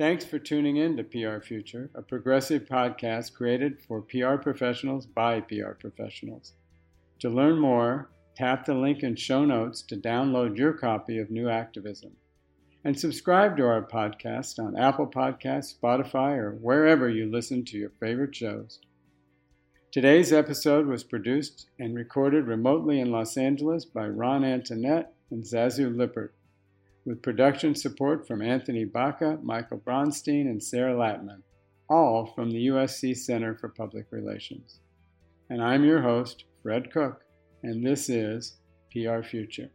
Thanks 0.00 0.24
for 0.24 0.38
tuning 0.38 0.78
in 0.78 0.96
to 0.96 1.04
PR 1.04 1.44
Future, 1.44 1.90
a 1.94 2.00
progressive 2.00 2.64
podcast 2.64 3.34
created 3.34 3.82
for 3.86 4.00
PR 4.00 4.36
professionals 4.36 5.04
by 5.04 5.42
PR 5.42 5.72
professionals. 5.78 6.54
To 7.18 7.28
learn 7.28 7.58
more, 7.58 8.08
tap 8.34 8.64
the 8.64 8.72
link 8.72 9.02
in 9.02 9.14
show 9.14 9.44
notes 9.44 9.82
to 9.82 9.98
download 9.98 10.56
your 10.56 10.72
copy 10.72 11.18
of 11.18 11.30
New 11.30 11.50
Activism. 11.50 12.12
And 12.82 12.98
subscribe 12.98 13.58
to 13.58 13.66
our 13.66 13.82
podcast 13.82 14.58
on 14.58 14.74
Apple 14.74 15.06
Podcasts, 15.06 15.78
Spotify, 15.78 16.38
or 16.38 16.52
wherever 16.52 17.10
you 17.10 17.30
listen 17.30 17.62
to 17.66 17.76
your 17.76 17.92
favorite 18.00 18.34
shows. 18.34 18.80
Today's 19.92 20.32
episode 20.32 20.86
was 20.86 21.04
produced 21.04 21.66
and 21.78 21.94
recorded 21.94 22.46
remotely 22.46 23.00
in 23.00 23.12
Los 23.12 23.36
Angeles 23.36 23.84
by 23.84 24.08
Ron 24.08 24.44
Antoinette 24.44 25.12
and 25.30 25.44
Zazu 25.44 25.94
Lippert 25.94 26.32
with 27.04 27.22
production 27.22 27.74
support 27.74 28.26
from 28.26 28.42
Anthony 28.42 28.84
Baca, 28.84 29.38
Michael 29.42 29.78
Bronstein, 29.78 30.42
and 30.42 30.62
Sarah 30.62 30.94
Latman, 30.94 31.42
all 31.88 32.26
from 32.34 32.50
the 32.50 32.68
USC 32.68 33.16
Center 33.16 33.56
for 33.56 33.68
Public 33.68 34.06
Relations. 34.10 34.80
And 35.48 35.62
I'm 35.62 35.84
your 35.84 36.02
host, 36.02 36.44
Fred 36.62 36.92
Cook, 36.92 37.22
and 37.62 37.84
this 37.84 38.08
is 38.08 38.58
PR 38.92 39.22
Future. 39.22 39.70